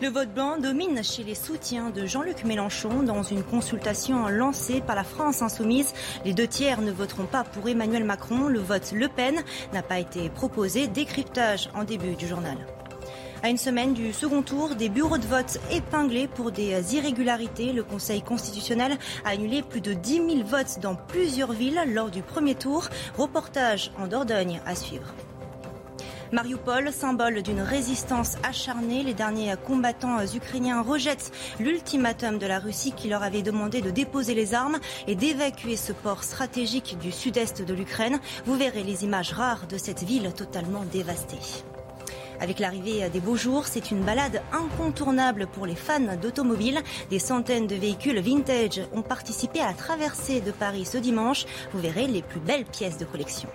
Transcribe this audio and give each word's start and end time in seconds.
Le 0.00 0.10
vote 0.10 0.32
blanc 0.32 0.58
domine 0.58 1.02
chez 1.02 1.24
les 1.24 1.34
soutiens 1.34 1.90
de 1.90 2.06
Jean-Luc 2.06 2.44
Mélenchon 2.44 3.02
dans 3.02 3.24
une 3.24 3.42
consultation 3.42 4.28
lancée 4.28 4.80
par 4.80 4.94
la 4.94 5.02
France 5.02 5.42
Insoumise. 5.42 5.92
Les 6.24 6.34
deux 6.34 6.46
tiers 6.46 6.80
ne 6.80 6.92
voteront 6.92 7.26
pas 7.26 7.42
pour 7.42 7.68
Emmanuel 7.68 8.04
Macron. 8.04 8.46
Le 8.46 8.60
vote 8.60 8.92
Le 8.94 9.08
Pen 9.08 9.42
n'a 9.72 9.82
pas 9.82 9.98
été 9.98 10.28
proposé. 10.28 10.86
Décryptage 10.86 11.68
en 11.74 11.82
début 11.82 12.14
du 12.14 12.28
journal. 12.28 12.56
À 13.42 13.50
une 13.50 13.56
semaine 13.56 13.92
du 13.92 14.12
second 14.12 14.42
tour, 14.42 14.76
des 14.76 14.88
bureaux 14.88 15.18
de 15.18 15.26
vote 15.26 15.58
épinglés 15.72 16.28
pour 16.28 16.52
des 16.52 16.94
irrégularités. 16.94 17.72
Le 17.72 17.82
Conseil 17.82 18.22
constitutionnel 18.22 18.96
a 19.24 19.30
annulé 19.30 19.62
plus 19.62 19.80
de 19.80 19.94
10 19.94 20.14
000 20.14 20.26
votes 20.44 20.78
dans 20.80 20.94
plusieurs 20.94 21.52
villes 21.52 21.82
lors 21.88 22.10
du 22.10 22.22
premier 22.22 22.54
tour. 22.54 22.88
Reportage 23.16 23.90
en 23.98 24.06
Dordogne 24.06 24.60
à 24.64 24.76
suivre. 24.76 25.12
Mariupol, 26.30 26.92
symbole 26.92 27.42
d'une 27.42 27.62
résistance 27.62 28.36
acharnée, 28.42 29.02
les 29.02 29.14
derniers 29.14 29.54
combattants 29.66 30.22
ukrainiens 30.34 30.82
rejettent 30.82 31.32
l'ultimatum 31.58 32.38
de 32.38 32.46
la 32.46 32.58
Russie 32.58 32.92
qui 32.92 33.08
leur 33.08 33.22
avait 33.22 33.40
demandé 33.40 33.80
de 33.80 33.90
déposer 33.90 34.34
les 34.34 34.52
armes 34.52 34.78
et 35.06 35.14
d'évacuer 35.14 35.76
ce 35.76 35.92
port 35.92 36.24
stratégique 36.24 36.98
du 37.00 37.12
sud-est 37.12 37.62
de 37.62 37.72
l'Ukraine. 37.72 38.20
Vous 38.44 38.56
verrez 38.56 38.82
les 38.82 39.04
images 39.04 39.32
rares 39.32 39.66
de 39.68 39.78
cette 39.78 40.02
ville 40.02 40.30
totalement 40.34 40.84
dévastée. 40.92 41.64
Avec 42.40 42.58
l'arrivée 42.58 43.08
des 43.08 43.20
beaux 43.20 43.36
jours, 43.36 43.66
c'est 43.66 43.90
une 43.90 44.04
balade 44.04 44.42
incontournable 44.52 45.46
pour 45.46 45.64
les 45.64 45.74
fans 45.74 46.16
d'automobiles. 46.20 46.82
Des 47.08 47.18
centaines 47.18 47.66
de 47.66 47.74
véhicules 47.74 48.20
vintage 48.20 48.82
ont 48.92 49.02
participé 49.02 49.60
à 49.60 49.68
la 49.68 49.72
traversée 49.72 50.42
de 50.42 50.50
Paris 50.50 50.84
ce 50.84 50.98
dimanche. 50.98 51.46
Vous 51.72 51.80
verrez 51.80 52.06
les 52.06 52.22
plus 52.22 52.40
belles 52.40 52.66
pièces 52.66 52.98
de 52.98 53.06
collection. 53.06 53.48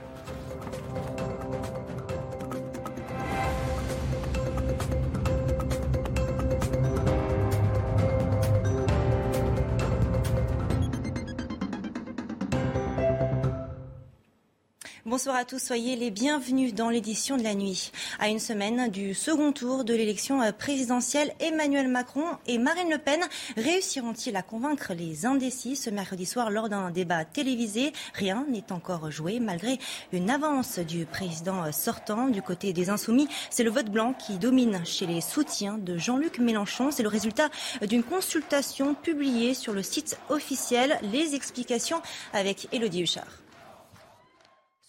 Bonsoir 15.13 15.35
à 15.35 15.45
tous, 15.45 15.59
soyez 15.59 15.95
les 15.95 16.09
bienvenus 16.09 16.73
dans 16.73 16.89
l'édition 16.89 17.37
de 17.37 17.43
la 17.43 17.53
nuit. 17.53 17.91
À 18.17 18.29
une 18.29 18.39
semaine 18.39 18.89
du 18.89 19.13
second 19.13 19.51
tour 19.51 19.83
de 19.85 19.93
l'élection 19.93 20.39
présidentielle, 20.53 21.35
Emmanuel 21.39 21.87
Macron 21.87 22.25
et 22.47 22.57
Marine 22.57 22.89
Le 22.89 22.97
Pen 22.97 23.21
réussiront-ils 23.55 24.35
à 24.35 24.41
convaincre 24.41 24.95
les 24.95 25.27
indécis 25.27 25.75
ce 25.75 25.91
mercredi 25.91 26.25
soir 26.25 26.49
lors 26.49 26.67
d'un 26.67 26.89
débat 26.89 27.25
télévisé? 27.25 27.93
Rien 28.15 28.47
n'est 28.49 28.71
encore 28.71 29.11
joué 29.11 29.39
malgré 29.39 29.77
une 30.13 30.31
avance 30.31 30.79
du 30.79 31.05
président 31.05 31.71
sortant 31.71 32.29
du 32.29 32.41
côté 32.41 32.73
des 32.73 32.89
insoumis. 32.89 33.27
C'est 33.51 33.63
le 33.63 33.69
vote 33.69 33.91
blanc 33.91 34.15
qui 34.15 34.39
domine 34.39 34.83
chez 34.83 35.05
les 35.05 35.21
soutiens 35.21 35.77
de 35.77 35.95
Jean-Luc 35.95 36.39
Mélenchon. 36.39 36.89
C'est 36.89 37.03
le 37.03 37.09
résultat 37.09 37.49
d'une 37.87 38.01
consultation 38.01 38.95
publiée 38.95 39.53
sur 39.53 39.73
le 39.73 39.83
site 39.83 40.17
officiel. 40.29 40.97
Les 41.03 41.35
explications 41.35 42.01
avec 42.33 42.67
Elodie 42.71 43.03
Huchard. 43.03 43.42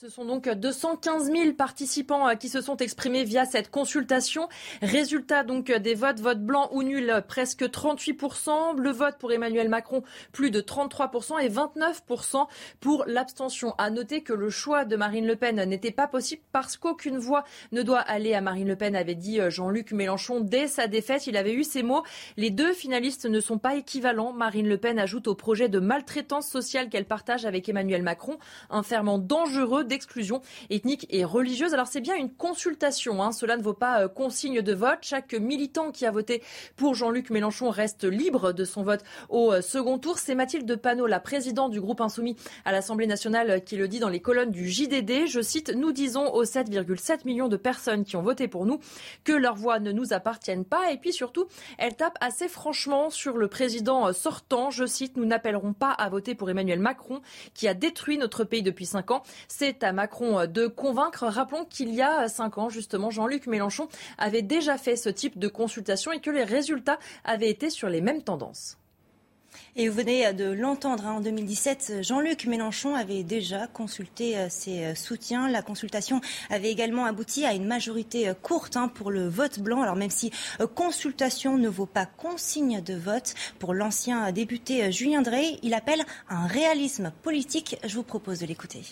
Ce 0.05 0.11
sont 0.11 0.27
donc 0.27 0.51
215 0.51 1.33
000 1.33 1.53
participants 1.55 2.29
euh, 2.29 2.35
qui 2.35 2.51
se 2.51 2.61
sont 2.61 2.77
exprimés 2.77 3.25
via 3.25 3.47
cette 3.47 3.71
consultation. 3.71 4.51
Résultat 4.83 5.45
donc 5.45 5.73
des 5.73 5.95
votes, 5.95 6.21
vote 6.21 6.43
blanc 6.43 6.69
ou 6.73 6.83
nul, 6.83 7.23
presque 7.27 7.63
38% 7.63 8.77
Le 8.77 8.91
vote 8.91 9.17
pour 9.19 9.33
Emmanuel 9.33 9.71
Macron, 9.71 10.03
plus 10.31 10.51
de 10.51 10.61
33% 10.61 11.41
et 11.41 11.49
29% 11.49 12.47
pour 12.81 13.05
l'abstention. 13.07 13.75
À 13.79 13.89
noter 13.89 14.23
que 14.23 14.35
le 14.35 14.51
choix 14.51 14.85
de 14.85 14.95
Marine 14.95 15.27
Le 15.27 15.37
Pen 15.37 15.57
n'était 15.65 15.91
pas 15.91 16.07
possible 16.07 16.43
parce 16.53 16.77
qu'aucune 16.77 17.17
voix 17.17 17.45
ne 17.73 17.81
doit 17.81 18.01
aller 18.01 18.35
à 18.35 18.43
Marine 18.43 18.69
Le 18.69 18.77
Pen, 18.77 18.95
avait 18.97 19.15
dit 19.15 19.41
euh, 19.41 19.49
Jean-Luc 19.49 19.93
Mélenchon 19.93 20.41
dès 20.41 20.69
sa 20.69 20.87
défaite. 20.87 21.27
Il 21.29 21.39
avait 21.39 21.55
eu 21.55 21.65
ces 21.65 21.83
mots. 21.83 22.03
Les 22.37 22.51
deux 22.51 22.75
finalistes 22.75 23.25
ne 23.25 23.41
sont 23.41 23.57
pas 23.57 23.77
équivalents. 23.77 24.35
Marine 24.35 24.69
Le 24.69 24.77
Pen 24.77 24.99
ajoute 24.99 25.29
au 25.29 25.35
projet 25.35 25.71
de 25.71 25.79
maltraitance 25.79 26.47
sociale 26.47 26.91
qu'elle 26.91 27.07
partage 27.07 27.47
avec 27.47 27.71
Emmanuel 27.71 28.03
Macron 28.03 28.37
un 28.69 28.83
ferment 28.83 29.17
dangereux 29.17 29.85
d'exclusion 29.95 30.43
ethnique 30.71 31.07
et 31.11 31.25
religieuse. 31.25 31.73
Alors 31.73 31.87
c'est 31.87 32.01
bien 32.01 32.17
une 32.17 32.33
consultation, 32.33 33.23
hein. 33.23 33.31
cela 33.31 33.57
ne 33.57 33.63
vaut 33.63 33.75
pas 33.75 34.03
euh, 34.03 34.09
consigne 34.09 34.61
de 34.61 34.75
vote. 34.75 34.99
Chaque 35.03 35.35
militant 35.35 35.93
qui 35.93 36.05
a 36.05 36.11
voté 36.11 36.43
pour 36.77 36.95
Jean-Luc 36.95 37.31
Mélenchon 37.31 37.71
reste 37.71 38.03
libre 38.03 38.53
de 38.53 38.65
son 38.65 38.83
vote 38.83 39.05
au 39.29 39.53
euh, 39.53 39.63
second 39.63 39.99
tour. 39.99 40.19
C'est 40.19 40.35
Mathilde 40.35 40.75
Panot, 40.77 41.07
la 41.07 41.21
présidente 41.21 41.71
du 41.71 41.81
groupe 41.81 42.01
Insoumis 42.01 42.37
à 42.65 42.73
l'Assemblée 42.73 43.07
nationale, 43.07 43.51
euh, 43.51 43.59
qui 43.61 43.77
le 43.77 43.87
dit 43.87 44.01
dans 44.01 44.09
les 44.09 44.21
colonnes 44.21 44.51
du 44.51 44.69
JDD. 44.69 45.27
Je 45.27 45.41
cite, 45.41 45.73
nous 45.75 45.93
disons 45.93 46.27
aux 46.35 46.45
7,7 46.45 47.21
millions 47.25 47.49
de 47.49 47.57
personnes 47.57 48.05
qui 48.05 48.17
ont 48.17 48.23
voté 48.23 48.49
pour 48.49 48.67
nous 48.67 48.81
que 49.23 49.33
leurs 49.33 49.55
voix 49.55 49.79
ne 49.79 49.93
nous 49.93 50.13
appartiennent 50.13 50.65
pas. 50.65 50.91
Et 50.91 50.99
puis 50.99 51.13
surtout, 51.13 51.47
elle 51.79 51.95
tape 51.95 52.19
assez 52.21 52.49
franchement 52.49 53.11
sur 53.11 53.37
le 53.37 53.47
président 53.47 54.13
sortant. 54.13 54.71
Je 54.71 54.87
cite, 54.87 55.17
nous 55.17 55.25
n'appellerons 55.25 55.73
pas 55.73 55.93
à 55.93 56.09
voter 56.09 56.35
pour 56.35 56.51
Emmanuel 56.51 56.81
Macron, 56.81 57.21
qui 57.55 57.69
a 57.69 57.75
détruit 57.75 58.19
notre 58.19 58.43
pays 58.43 58.63
depuis 58.63 58.87
cinq 58.87 59.13
ans. 59.13 59.23
C'est 59.47 59.74
à 59.83 59.93
Macron 59.93 60.47
de 60.47 60.67
convaincre. 60.67 61.27
Rappelons 61.27 61.65
qu'il 61.65 61.95
y 61.95 62.03
a 62.03 62.29
cinq 62.29 62.59
ans, 62.59 62.69
justement, 62.69 63.11
Jean-Luc 63.11 63.47
Mélenchon 63.47 63.89
avait 64.19 64.43
déjà 64.43 64.79
fait 64.79 64.97
ce 64.97 65.09
type 65.09 65.39
de 65.39 65.49
consultation 65.49 66.13
et 66.13 66.21
que 66.21 66.31
les 66.31 66.45
résultats 66.45 66.99
avaient 67.25 67.51
été 67.51 67.71
sur 67.71 67.89
les 67.89 68.01
mêmes 68.01 68.23
tendances. 68.23 68.79
Et 69.77 69.89
vous 69.89 69.97
venez 69.97 70.33
de 70.33 70.53
l'entendre, 70.53 71.07
hein, 71.07 71.15
en 71.15 71.21
2017, 71.21 72.03
Jean-Luc 72.03 72.47
Mélenchon 72.47 72.95
avait 72.95 73.23
déjà 73.23 73.67
consulté 73.67 74.37
euh, 74.37 74.47
ses 74.49 74.85
euh, 74.85 74.95
soutiens. 74.95 75.49
La 75.49 75.63
consultation 75.63 76.21
avait 76.51 76.71
également 76.71 77.07
abouti 77.07 77.45
à 77.45 77.55
une 77.55 77.67
majorité 77.67 78.29
euh, 78.29 78.35
courte 78.35 78.77
hein, 78.77 78.89
pour 78.89 79.11
le 79.11 79.29
vote 79.29 79.59
blanc. 79.59 79.83
Alors 79.83 79.97
même 79.97 80.11
si 80.11 80.31
consultation 80.75 81.59
ne 81.59 81.69
vaut 81.69 81.87
pas 81.87 82.07
consigne 82.07 82.81
de 82.83 82.95
vote, 82.95 83.35
pour 83.59 83.75
l'ancien 83.75 84.31
député 84.33 84.91
Julien 84.93 85.23
Drey, 85.23 85.59
il 85.63 85.75
appelle 85.75 86.05
un 86.29 86.47
réalisme 86.47 87.13
politique. 87.23 87.77
Je 87.85 87.95
vous 87.97 88.03
propose 88.03 88.41
de 88.41 88.47
l'écouter. 88.47 88.83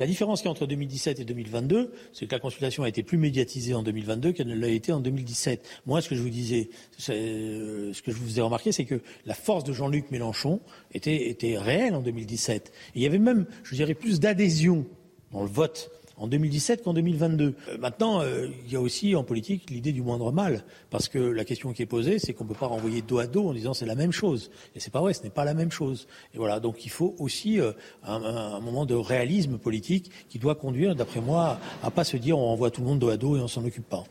La 0.00 0.06
différence 0.06 0.40
qu'il 0.40 0.46
y 0.46 0.48
a 0.48 0.52
entre 0.52 0.66
2017 0.66 1.20
et 1.20 1.24
2022, 1.24 1.92
c'est 2.12 2.26
que 2.26 2.34
la 2.34 2.40
consultation 2.40 2.82
a 2.82 2.88
été 2.88 3.02
plus 3.02 3.18
médiatisée 3.18 3.74
en 3.74 3.82
2022 3.82 4.32
qu'elle 4.32 4.48
ne 4.48 4.56
l'a 4.56 4.68
été 4.68 4.92
en 4.92 5.00
2017. 5.00 5.64
Moi, 5.86 6.00
ce 6.00 6.08
que 6.08 6.16
je 6.16 6.22
vous 6.22 6.30
disais, 6.30 6.70
euh, 7.10 7.92
ce 7.92 8.02
que 8.02 8.10
je 8.10 8.16
vous 8.16 8.38
ai 8.38 8.42
remarqué, 8.42 8.72
c'est 8.72 8.84
que 8.84 9.00
la 9.24 9.34
force 9.34 9.62
de 9.62 9.72
Jean-Luc 9.72 10.10
Mélenchon 10.10 10.60
était, 10.92 11.28
était 11.28 11.56
réelle 11.58 11.94
en 11.94 12.00
2017. 12.00 12.72
il 12.94 13.02
y 13.02 13.06
avait 13.06 13.18
même, 13.18 13.46
je 13.62 13.74
dirais, 13.76 13.94
plus 13.94 14.18
d'adhésion 14.18 14.84
dans 15.32 15.42
le 15.42 15.48
vote 15.48 15.90
en 16.16 16.26
2017 16.26 16.82
qu'en 16.82 16.94
2022. 16.94 17.54
Euh, 17.68 17.78
maintenant, 17.78 18.20
euh, 18.20 18.48
il 18.66 18.72
y 18.72 18.76
a 18.76 18.80
aussi 18.80 19.14
en 19.16 19.24
politique 19.24 19.70
l'idée 19.70 19.92
du 19.92 20.02
moindre 20.02 20.32
mal, 20.32 20.64
parce 20.90 21.08
que 21.08 21.18
la 21.18 21.44
question 21.44 21.72
qui 21.72 21.82
est 21.82 21.86
posée, 21.86 22.18
c'est 22.18 22.32
qu'on 22.32 22.44
ne 22.44 22.48
peut 22.50 22.54
pas 22.54 22.66
renvoyer 22.66 23.02
dos 23.02 23.18
à 23.18 23.26
dos 23.26 23.48
en 23.48 23.52
disant 23.52 23.74
c'est 23.74 23.86
la 23.86 23.94
même 23.94 24.12
chose. 24.12 24.50
Et 24.74 24.80
c'est 24.80 24.92
pas 24.92 25.00
vrai, 25.00 25.14
ce 25.14 25.22
n'est 25.22 25.30
pas 25.30 25.44
la 25.44 25.54
même 25.54 25.70
chose. 25.70 26.06
Et 26.34 26.38
voilà, 26.38 26.60
donc 26.60 26.84
il 26.84 26.90
faut 26.90 27.14
aussi 27.18 27.60
euh, 27.60 27.72
un, 28.04 28.22
un, 28.22 28.60
moment 28.60 28.86
de 28.86 28.94
réalisme 28.94 29.58
politique 29.58 30.10
qui 30.28 30.38
doit 30.38 30.54
conduire, 30.54 30.94
d'après 30.94 31.20
moi, 31.20 31.58
à 31.82 31.90
pas 31.90 32.04
se 32.04 32.16
dire 32.16 32.38
on 32.38 32.46
renvoie 32.46 32.70
tout 32.70 32.80
le 32.80 32.88
monde 32.88 32.98
dos 32.98 33.08
à 33.08 33.16
dos 33.16 33.36
et 33.36 33.40
on 33.40 33.48
s'en 33.48 33.64
occupe 33.64 33.88
pas. 33.88 34.04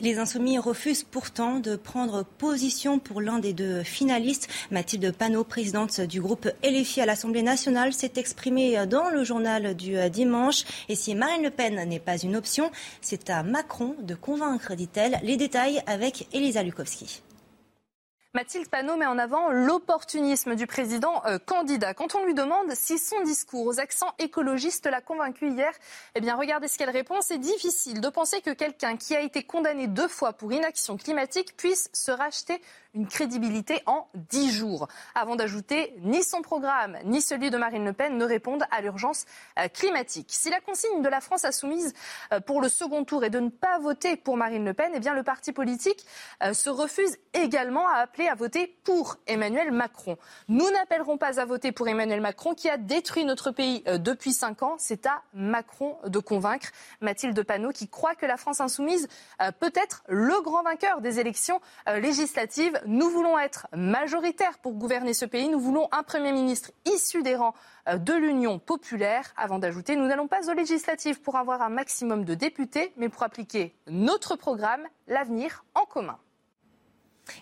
Les 0.00 0.18
Insoumis 0.18 0.58
refusent 0.58 1.04
pourtant 1.04 1.58
de 1.58 1.76
prendre 1.76 2.24
position 2.24 2.98
pour 2.98 3.20
l'un 3.20 3.38
des 3.38 3.52
deux 3.52 3.82
finalistes. 3.82 4.48
Mathilde 4.70 5.12
Panot, 5.12 5.44
présidente 5.44 6.00
du 6.00 6.22
groupe 6.22 6.48
LFI 6.64 7.02
à 7.02 7.06
l'Assemblée 7.06 7.42
nationale, 7.42 7.92
s'est 7.92 8.12
exprimée 8.16 8.86
dans 8.86 9.10
le 9.10 9.24
journal 9.24 9.74
du 9.74 9.96
dimanche. 10.08 10.64
Et 10.88 10.94
si 10.94 11.14
Marine 11.14 11.42
Le 11.42 11.50
Pen 11.50 11.86
n'est 11.86 11.98
pas 11.98 12.16
une 12.16 12.36
option, 12.36 12.70
c'est 13.02 13.28
à 13.28 13.42
Macron 13.42 13.94
de 14.00 14.14
convaincre, 14.14 14.74
dit-elle. 14.74 15.20
Les 15.22 15.36
détails 15.36 15.82
avec 15.86 16.28
Elisa 16.32 16.62
Lukowski. 16.62 17.20
Mathilde 18.32 18.68
Panot 18.68 18.96
met 18.96 19.06
en 19.06 19.18
avant 19.18 19.50
l'opportunisme 19.50 20.54
du 20.54 20.68
président 20.68 21.20
euh, 21.26 21.40
candidat. 21.44 21.94
Quand 21.94 22.14
on 22.14 22.24
lui 22.24 22.32
demande 22.32 22.72
si 22.74 22.96
son 22.96 23.20
discours 23.24 23.66
aux 23.66 23.80
accents 23.80 24.14
écologistes 24.20 24.86
l'a 24.86 25.00
convaincu 25.00 25.50
hier, 25.50 25.72
eh 26.14 26.20
bien 26.20 26.36
regardez 26.36 26.68
ce 26.68 26.78
qu'elle 26.78 26.90
répond. 26.90 27.16
C'est 27.22 27.38
difficile 27.38 28.00
de 28.00 28.08
penser 28.08 28.40
que 28.40 28.52
quelqu'un 28.52 28.96
qui 28.96 29.16
a 29.16 29.20
été 29.20 29.42
condamné 29.42 29.88
deux 29.88 30.06
fois 30.06 30.32
pour 30.32 30.52
inaction 30.52 30.96
climatique 30.96 31.56
puisse 31.56 31.90
se 31.92 32.12
racheter 32.12 32.62
une 32.94 33.06
crédibilité 33.06 33.82
en 33.86 34.08
10 34.14 34.52
jours. 34.52 34.88
Avant 35.14 35.36
d'ajouter, 35.36 35.94
ni 36.02 36.22
son 36.22 36.42
programme, 36.42 36.98
ni 37.04 37.20
celui 37.20 37.50
de 37.50 37.56
Marine 37.56 37.84
Le 37.84 37.92
Pen 37.92 38.16
ne 38.16 38.24
répondent 38.24 38.64
à 38.70 38.80
l'urgence 38.80 39.26
euh, 39.58 39.68
climatique. 39.68 40.28
Si 40.30 40.50
la 40.50 40.60
consigne 40.60 41.02
de 41.02 41.08
la 41.08 41.20
France 41.20 41.44
insoumise 41.44 41.94
euh, 42.32 42.40
pour 42.40 42.60
le 42.60 42.68
second 42.68 43.04
tour 43.04 43.24
est 43.24 43.30
de 43.30 43.38
ne 43.38 43.48
pas 43.48 43.78
voter 43.78 44.16
pour 44.16 44.36
Marine 44.36 44.64
Le 44.64 44.74
Pen, 44.74 44.90
eh 44.94 45.00
bien 45.00 45.14
le 45.14 45.22
parti 45.22 45.52
politique 45.52 46.04
euh, 46.42 46.52
se 46.52 46.68
refuse 46.68 47.16
également 47.32 47.86
à 47.88 47.98
appeler 47.98 48.26
à 48.26 48.34
voter 48.34 48.66
pour 48.84 49.16
Emmanuel 49.26 49.70
Macron. 49.70 50.16
Nous 50.48 50.68
n'appellerons 50.70 51.16
pas 51.16 51.40
à 51.40 51.44
voter 51.44 51.70
pour 51.70 51.88
Emmanuel 51.88 52.20
Macron 52.20 52.54
qui 52.54 52.68
a 52.68 52.76
détruit 52.76 53.24
notre 53.24 53.50
pays 53.52 53.84
depuis 53.86 54.32
5 54.32 54.62
ans. 54.62 54.76
C'est 54.78 55.06
à 55.06 55.22
Macron 55.32 55.96
de 56.06 56.18
convaincre 56.18 56.70
Mathilde 57.00 57.40
Panot 57.42 57.70
qui 57.70 57.88
croit 57.88 58.14
que 58.14 58.26
la 58.26 58.36
France 58.36 58.60
insoumise 58.60 59.08
peut 59.60 59.72
être 59.74 60.02
le 60.08 60.40
grand 60.42 60.62
vainqueur 60.62 61.00
des 61.00 61.20
élections 61.20 61.60
législatives. 61.86 62.79
Nous 62.86 63.10
voulons 63.10 63.38
être 63.38 63.66
majoritaires 63.74 64.58
pour 64.58 64.72
gouverner 64.72 65.14
ce 65.14 65.24
pays. 65.24 65.48
Nous 65.48 65.60
voulons 65.60 65.88
un 65.92 66.02
Premier 66.02 66.32
ministre 66.32 66.72
issu 66.86 67.22
des 67.22 67.36
rangs 67.36 67.54
euh, 67.88 67.98
de 67.98 68.14
l'Union 68.14 68.58
populaire. 68.58 69.32
Avant 69.36 69.58
d'ajouter, 69.58 69.96
nous 69.96 70.06
n'allons 70.06 70.28
pas 70.28 70.50
aux 70.50 70.54
législatives 70.54 71.20
pour 71.20 71.36
avoir 71.36 71.62
un 71.62 71.68
maximum 71.68 72.24
de 72.24 72.34
députés, 72.34 72.92
mais 72.96 73.08
pour 73.08 73.22
appliquer 73.22 73.74
notre 73.88 74.36
programme, 74.36 74.86
l'avenir 75.06 75.64
en 75.74 75.84
commun. 75.84 76.18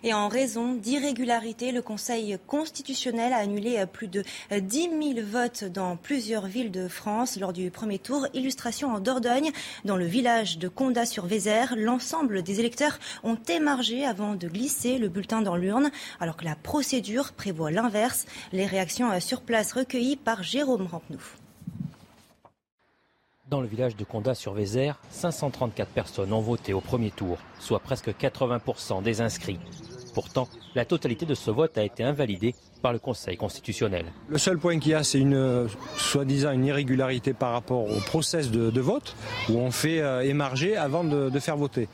Et 0.02 0.14
en 0.14 0.29
raison 0.29 0.75
d'irrégularités, 0.75 1.73
le 1.73 1.82
Conseil 1.82 2.38
constitutionnel 2.46 3.32
a 3.32 3.38
annulé 3.38 3.85
plus 3.93 4.08
de 4.08 4.23
10 4.50 4.90
000 5.14 5.26
votes 5.26 5.64
dans 5.64 5.96
plusieurs 5.96 6.46
villes 6.46 6.70
de 6.70 6.88
France 6.88 7.38
lors 7.38 7.52
du 7.52 7.70
premier 7.70 7.99
tour. 7.99 8.26
Illustration 8.35 8.93
en 8.93 9.00
Dordogne, 9.00 9.50
dans 9.85 9.96
le 9.96 10.06
village 10.06 10.58
de 10.58 10.69
Condat-sur-Vézère. 10.69 11.75
L'ensemble 11.76 12.43
des 12.43 12.61
électeurs 12.61 12.99
ont 13.25 13.38
émargé 13.49 14.05
avant 14.05 14.35
de 14.35 14.49
glisser 14.49 14.99
le 14.99 15.08
bulletin 15.08 15.43
dans 15.43 15.56
l'urne, 15.56 15.90
alors 16.20 16.37
que 16.37 16.44
la 16.44 16.56
procédure 16.56 17.32
prévoit 17.32 17.70
l'inverse. 17.70 18.26
Les 18.52 18.67
réactions 18.67 19.19
sur 19.20 19.43
place 19.43 19.73
recueillies 19.73 20.17
par 20.17 20.43
Jérôme 20.43 20.87
Rampenou. 20.87 21.20
Dans 23.50 23.62
le 23.62 23.67
village 23.67 23.97
de 23.97 24.05
Condat-sur-Vézère, 24.05 25.00
534 25.09 25.89
personnes 25.89 26.35
ont 26.35 26.41
voté 26.43 26.75
au 26.75 26.83
premier 26.83 27.11
tour, 27.11 27.39
soit 27.59 27.79
presque 27.79 28.11
80% 28.11 29.03
des 29.03 29.23
inscrits. 29.23 29.59
Pourtant, 30.12 30.49
la 30.75 30.85
totalité 30.85 31.25
de 31.25 31.35
ce 31.35 31.50
vote 31.50 31.79
a 31.79 31.83
été 31.83 32.05
invalidée 32.05 32.55
par 32.83 32.93
le 32.93 32.99
Conseil 32.99 33.39
constitutionnel. 33.39 34.05
Le 34.29 34.37
seul 34.37 34.59
point 34.59 34.79
qu'il 34.79 34.93
y 34.93 34.95
a, 34.95 35.03
c'est 35.03 35.19
une 35.19 35.67
soi-disant 35.97 36.50
une 36.50 36.67
irrégularité 36.67 37.33
par 37.33 37.53
rapport 37.53 37.91
au 37.91 38.00
process 38.00 38.50
de, 38.50 38.81
vote, 38.81 39.17
où 39.49 39.55
on 39.55 39.71
fait 39.71 40.00
euh, 40.00 40.21
émarger 40.21 40.77
avant 40.77 41.03
de, 41.03 41.39
faire 41.39 41.56
voter. 41.56 41.89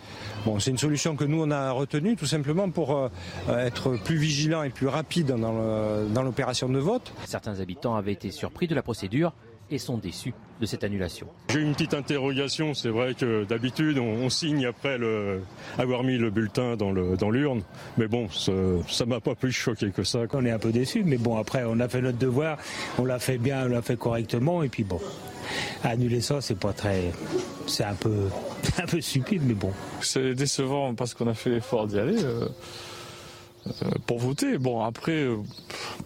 Bon, 0.45 0.59
c'est 0.59 0.73
une 0.73 0.79
solution 0.79 1.15
que 1.15 1.25
nous 1.25 1.41
on 1.41 1.53
a 1.53 1.71
retenue 1.71 2.17
tout 2.17 2.27
simplement 2.27 2.69
pour 2.69 2.97
euh, 2.97 3.09
être 3.49 3.97
plus 3.97 4.17
vigilant 4.17 4.65
et 4.65 4.71
plus 4.71 4.89
rapide 4.89 5.29
dans 5.37 6.23
l'opération 6.23 6.69
de 6.69 6.81
vote. 6.81 7.13
Certains 7.27 7.61
habitants 7.61 7.95
avaient 7.95 8.13
été 8.13 8.33
surpris 8.33 8.67
de 8.67 8.75
la 8.75 8.83
procédure 8.83 9.33
et 9.71 9.79
sont 9.79 9.99
déçus 9.99 10.35
de 10.61 10.67
cette 10.67 10.85
annulation. 10.85 11.27
J'ai 11.51 11.61
une 11.61 11.73
petite 11.73 11.95
interrogation. 11.95 12.75
C'est 12.75 12.91
vrai 12.91 13.15
que 13.15 13.45
d'habitude, 13.45 13.99
on, 13.99 14.29
signe 14.31 14.67
après 14.67 14.99
le, 14.99 15.43
avoir 15.79 16.03
mis 16.03 16.17
le 16.17 16.31
bulletin 16.31 16.77
dans 16.77 16.93
l'urne. 16.93 17.17
Dans 17.17 17.65
mais 17.99 18.09
bon, 18.09 18.29
ça 18.31 18.53
ne 18.53 19.05
m'a 19.05 19.21
pas 19.21 19.35
plus 19.35 19.53
choqué 19.53 19.91
que 19.91 20.05
ça. 20.05 20.21
On 20.33 20.45
est 20.45 20.51
un 20.51 20.59
peu 20.59 20.73
déçus, 20.73 21.03
mais 21.05 21.17
bon, 21.17 21.37
après, 21.37 21.65
on 21.65 21.81
a 21.81 21.89
fait 21.89 22.01
notre 22.01 22.19
devoir, 22.19 22.59
on 22.99 23.05
l'a 23.05 23.19
fait 23.19 23.39
bien, 23.39 23.67
on 23.67 23.69
l'a 23.69 23.83
fait 23.83 23.97
correctement, 23.97 24.63
et 24.63 24.69
puis 24.69 24.85
bon, 24.85 25.01
annuler 25.83 26.21
ça, 26.21 26.41
c'est 26.41 26.59
pas 26.59 26.73
très. 26.73 27.13
C'est 27.67 27.85
un 27.85 27.95
peu, 27.95 28.29
un 28.79 28.87
peu 28.87 29.01
stupide, 29.01 29.43
mais 29.45 29.55
bon. 29.55 29.73
C'est 30.01 30.35
décevant 30.35 30.95
parce 30.95 31.15
qu'on 31.15 31.29
a 31.29 31.35
fait 31.35 31.51
l'effort 31.51 31.87
d'y 31.87 31.99
aller. 31.99 32.23
Euh, 32.23 32.47
euh, 33.67 33.91
pour 34.07 34.19
voter. 34.19 34.59
Bon, 34.59 34.83
après, 34.83 35.23
euh, 35.23 35.37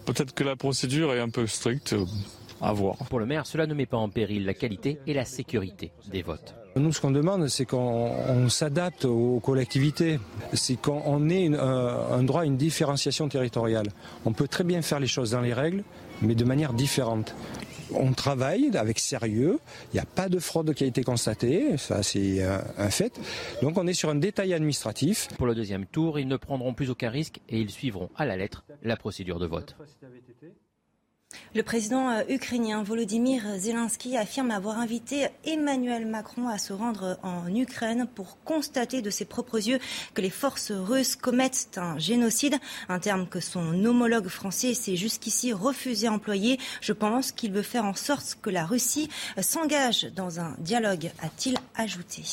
peut-être 0.05 0.33
que 0.33 0.43
la 0.43 0.55
procédure 0.55 1.13
est 1.13 1.19
un 1.19 1.29
peu 1.29 1.45
stricte. 1.45 1.93
Pour 3.09 3.19
le 3.19 3.25
maire, 3.25 3.45
cela 3.45 3.65
ne 3.67 3.73
met 3.73 3.85
pas 3.85 3.97
en 3.97 4.09
péril 4.09 4.45
la 4.45 4.53
qualité 4.53 4.99
et 5.07 5.13
la 5.13 5.25
sécurité 5.25 5.91
des 6.11 6.21
votes. 6.21 6.55
Nous, 6.75 6.93
ce 6.93 7.01
qu'on 7.01 7.11
demande, 7.11 7.47
c'est 7.47 7.65
qu'on 7.65 8.47
s'adapte 8.49 9.05
aux 9.05 9.39
collectivités. 9.39 10.19
C'est 10.53 10.79
qu'on 10.79 11.29
ait 11.29 11.47
un 11.55 12.23
droit 12.23 12.41
à 12.41 12.45
une 12.45 12.57
différenciation 12.57 13.27
territoriale. 13.27 13.87
On 14.25 14.33
peut 14.33 14.47
très 14.47 14.63
bien 14.63 14.81
faire 14.81 14.99
les 14.99 15.07
choses 15.07 15.31
dans 15.31 15.41
les 15.41 15.53
règles, 15.53 15.83
mais 16.21 16.35
de 16.35 16.45
manière 16.45 16.73
différente. 16.73 17.35
On 17.91 18.13
travaille 18.13 18.69
avec 18.77 18.99
sérieux, 18.99 19.59
il 19.91 19.95
n'y 19.95 19.99
a 19.99 20.05
pas 20.05 20.29
de 20.29 20.37
fraude 20.37 20.75
qui 20.75 20.83
a 20.83 20.87
été 20.87 21.03
constatée, 21.03 21.75
ça 21.77 22.03
c'est 22.03 22.43
un 22.43 22.89
fait. 22.91 23.19
Donc 23.63 23.79
on 23.79 23.87
est 23.87 23.95
sur 23.95 24.09
un 24.09 24.15
détail 24.15 24.53
administratif. 24.53 25.27
Pour 25.37 25.47
le 25.47 25.55
deuxième 25.55 25.87
tour, 25.87 26.19
ils 26.19 26.27
ne 26.27 26.37
prendront 26.37 26.75
plus 26.75 26.91
aucun 26.91 27.09
risque 27.09 27.39
et 27.49 27.59
ils 27.59 27.71
suivront 27.71 28.09
à 28.15 28.27
la 28.27 28.37
lettre 28.37 28.63
la 28.83 28.95
procédure 28.95 29.39
de 29.39 29.47
vote. 29.47 29.75
Le 31.55 31.63
président 31.63 32.09
euh, 32.09 32.23
ukrainien 32.29 32.83
Volodymyr 32.83 33.41
Zelensky 33.57 34.17
affirme 34.17 34.51
avoir 34.51 34.79
invité 34.79 35.29
Emmanuel 35.45 36.05
Macron 36.05 36.47
à 36.47 36.59
se 36.59 36.73
rendre 36.73 37.17
en 37.23 37.53
Ukraine 37.53 38.07
pour 38.13 38.37
constater 38.43 39.01
de 39.01 39.09
ses 39.09 39.25
propres 39.25 39.57
yeux 39.57 39.79
que 40.13 40.21
les 40.21 40.29
forces 40.29 40.71
russes 40.71 41.15
commettent 41.15 41.77
un 41.77 41.97
génocide, 41.97 42.57
un 42.87 42.99
terme 42.99 43.27
que 43.27 43.39
son 43.39 43.83
homologue 43.83 44.27
français 44.27 44.73
s'est 44.73 44.95
jusqu'ici 44.95 45.51
refusé 45.51 46.07
à 46.07 46.13
employer. 46.13 46.59
Je 46.81 46.93
pense 46.93 47.31
qu'il 47.31 47.51
veut 47.51 47.63
faire 47.63 47.85
en 47.85 47.95
sorte 47.95 48.37
que 48.41 48.49
la 48.49 48.65
Russie 48.65 49.09
s'engage 49.41 50.07
dans 50.15 50.39
un 50.39 50.55
dialogue, 50.59 51.11
a-t-il 51.21 51.57
ajouté. 51.75 52.23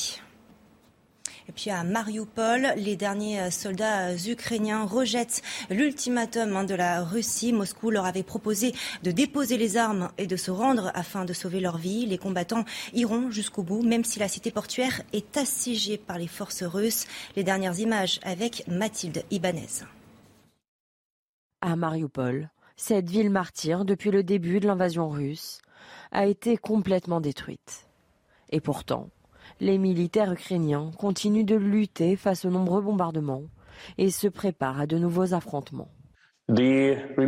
Et 1.49 1.53
puis 1.53 1.71
à 1.71 1.85
Mariupol, 1.85 2.73
les 2.77 2.97
derniers 2.97 3.41
euh, 3.41 3.51
soldats 3.51 4.09
euh, 4.09 4.17
ukrainiens 4.27 4.85
rejettent 4.85 5.43
l'ultimatum 5.71 6.57
hein, 6.57 6.65
de 6.65 6.75
la 6.75 7.05
Russie. 7.05 7.53
Moscou 7.53 7.91
leur 7.91 8.05
avait 8.05 8.25
proposé 8.25 8.75
de 9.05 9.13
déposer 9.13 9.57
les 9.57 9.77
armes 9.77 10.11
et 10.19 10.27
de 10.27 10.37
se 10.37 10.51
rendre 10.51 10.91
afin 10.95 11.25
de 11.25 11.33
sauver 11.33 11.61
leur 11.61 11.79
vie. 11.79 12.07
Les 12.07 12.19
combattants 12.19 12.65
iront 12.95 13.31
jusqu'au 13.31 13.63
bout, 13.63 13.83
même 13.83 14.05
si 14.05 14.19
la 14.19 14.29
cité 14.29 14.51
portuaire 14.51 15.03
est 15.13 15.37
assiégée 15.37 15.99
par 15.99 16.19
les 16.19 16.27
forces 16.27 16.65
russes. 16.65 17.07
Les 17.37 17.45
dernières 17.45 17.79
images 17.79 18.19
avec 18.25 18.65
Mathilde 18.67 19.23
Ibanez. 19.31 19.85
À 21.61 21.77
Mariupol, 21.77 22.51
cette 22.77 23.09
ville 23.09 23.31
martyre 23.31 23.85
depuis 23.85 24.11
le 24.11 24.25
début 24.25 24.59
de 24.59 24.67
l'invasion 24.67 25.09
russe 25.09 25.61
a 26.11 26.27
été 26.27 26.57
complètement 26.57 27.21
détruite. 27.21 27.87
Et 28.51 28.61
pourtant, 28.61 29.11
les 29.61 29.79
militaires 29.79 30.33
ukrainiens 30.33 30.91
continuent 30.99 31.45
de 31.45 31.57
lutter 31.57 32.17
face 32.17 32.45
aux 32.45 32.51
nombreux 32.51 32.83
bombardements 32.83 33.45
et 33.99 34.11
se 34.11 34.29
préparent 34.29 34.81
à 34.81 34.87
de 34.87 34.99
nouveaux 34.99 35.35
affrontements. 35.35 35.89
Ce 36.49 37.25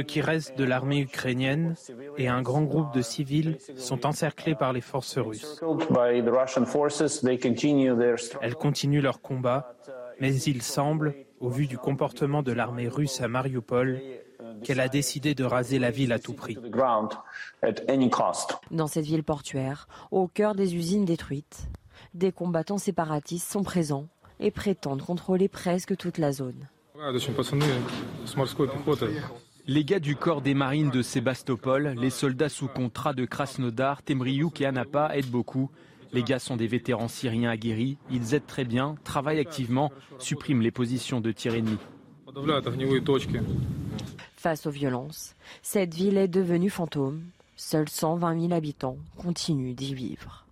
qui 0.00 0.20
reste 0.20 0.58
de 0.58 0.64
l'armée 0.64 1.00
ukrainienne 1.00 1.76
et 2.18 2.26
un 2.26 2.42
grand 2.42 2.62
groupe 2.62 2.92
de 2.92 3.02
civils 3.02 3.56
sont 3.76 4.04
encerclés 4.04 4.56
par 4.56 4.72
les 4.72 4.80
forces 4.80 5.18
russes. 5.18 5.62
Elles 8.40 8.56
continuent 8.56 9.00
leur 9.00 9.20
combat, 9.20 9.76
mais 10.20 10.34
il 10.34 10.62
semble, 10.62 11.14
au 11.38 11.50
vu 11.50 11.68
du 11.68 11.78
comportement 11.78 12.42
de 12.42 12.50
l'armée 12.52 12.88
russe 12.88 13.20
à 13.20 13.28
Mariupol, 13.28 14.00
qu'elle 14.62 14.80
a 14.80 14.88
décidé 14.88 15.34
de 15.34 15.44
raser 15.44 15.78
la 15.78 15.90
ville 15.90 16.12
à 16.12 16.18
tout 16.18 16.34
prix. 16.34 16.56
Dans 18.70 18.86
cette 18.86 19.04
ville 19.04 19.24
portuaire, 19.24 19.88
au 20.10 20.28
cœur 20.28 20.54
des 20.54 20.74
usines 20.74 21.04
détruites, 21.04 21.68
des 22.14 22.32
combattants 22.32 22.78
séparatistes 22.78 23.50
sont 23.50 23.62
présents 23.62 24.08
et 24.40 24.50
prétendent 24.50 25.02
contrôler 25.02 25.48
presque 25.48 25.96
toute 25.96 26.18
la 26.18 26.32
zone. 26.32 26.68
Les 29.66 29.84
gars 29.84 30.00
du 30.00 30.16
corps 30.16 30.42
des 30.42 30.54
marines 30.54 30.90
de 30.90 31.02
Sébastopol, 31.02 31.94
les 31.96 32.10
soldats 32.10 32.48
sous 32.48 32.66
contrat 32.66 33.12
de 33.12 33.24
Krasnodar, 33.24 34.02
Temriouk 34.02 34.60
et 34.60 34.66
Anapa 34.66 35.10
aident 35.14 35.30
beaucoup. 35.30 35.70
Les 36.12 36.22
gars 36.22 36.40
sont 36.40 36.56
des 36.56 36.66
vétérans 36.66 37.08
syriens 37.08 37.50
aguerris, 37.50 37.96
ils 38.10 38.34
aident 38.34 38.46
très 38.46 38.64
bien, 38.64 38.96
travaillent 39.04 39.38
activement, 39.38 39.90
suppriment 40.18 40.60
les 40.60 40.70
positions 40.70 41.20
de 41.20 41.32
tir 41.32 41.54
ennemi. 41.54 41.78
Face 44.42 44.66
aux 44.66 44.72
violences, 44.72 45.36
cette 45.62 45.94
ville 45.94 46.18
est 46.18 46.26
devenue 46.26 46.68
fantôme. 46.68 47.22
Seuls 47.54 47.88
120 47.88 48.40
000 48.40 48.52
habitants 48.52 48.96
continuent 49.16 49.76
d'y 49.76 49.94
vivre. 49.94 50.44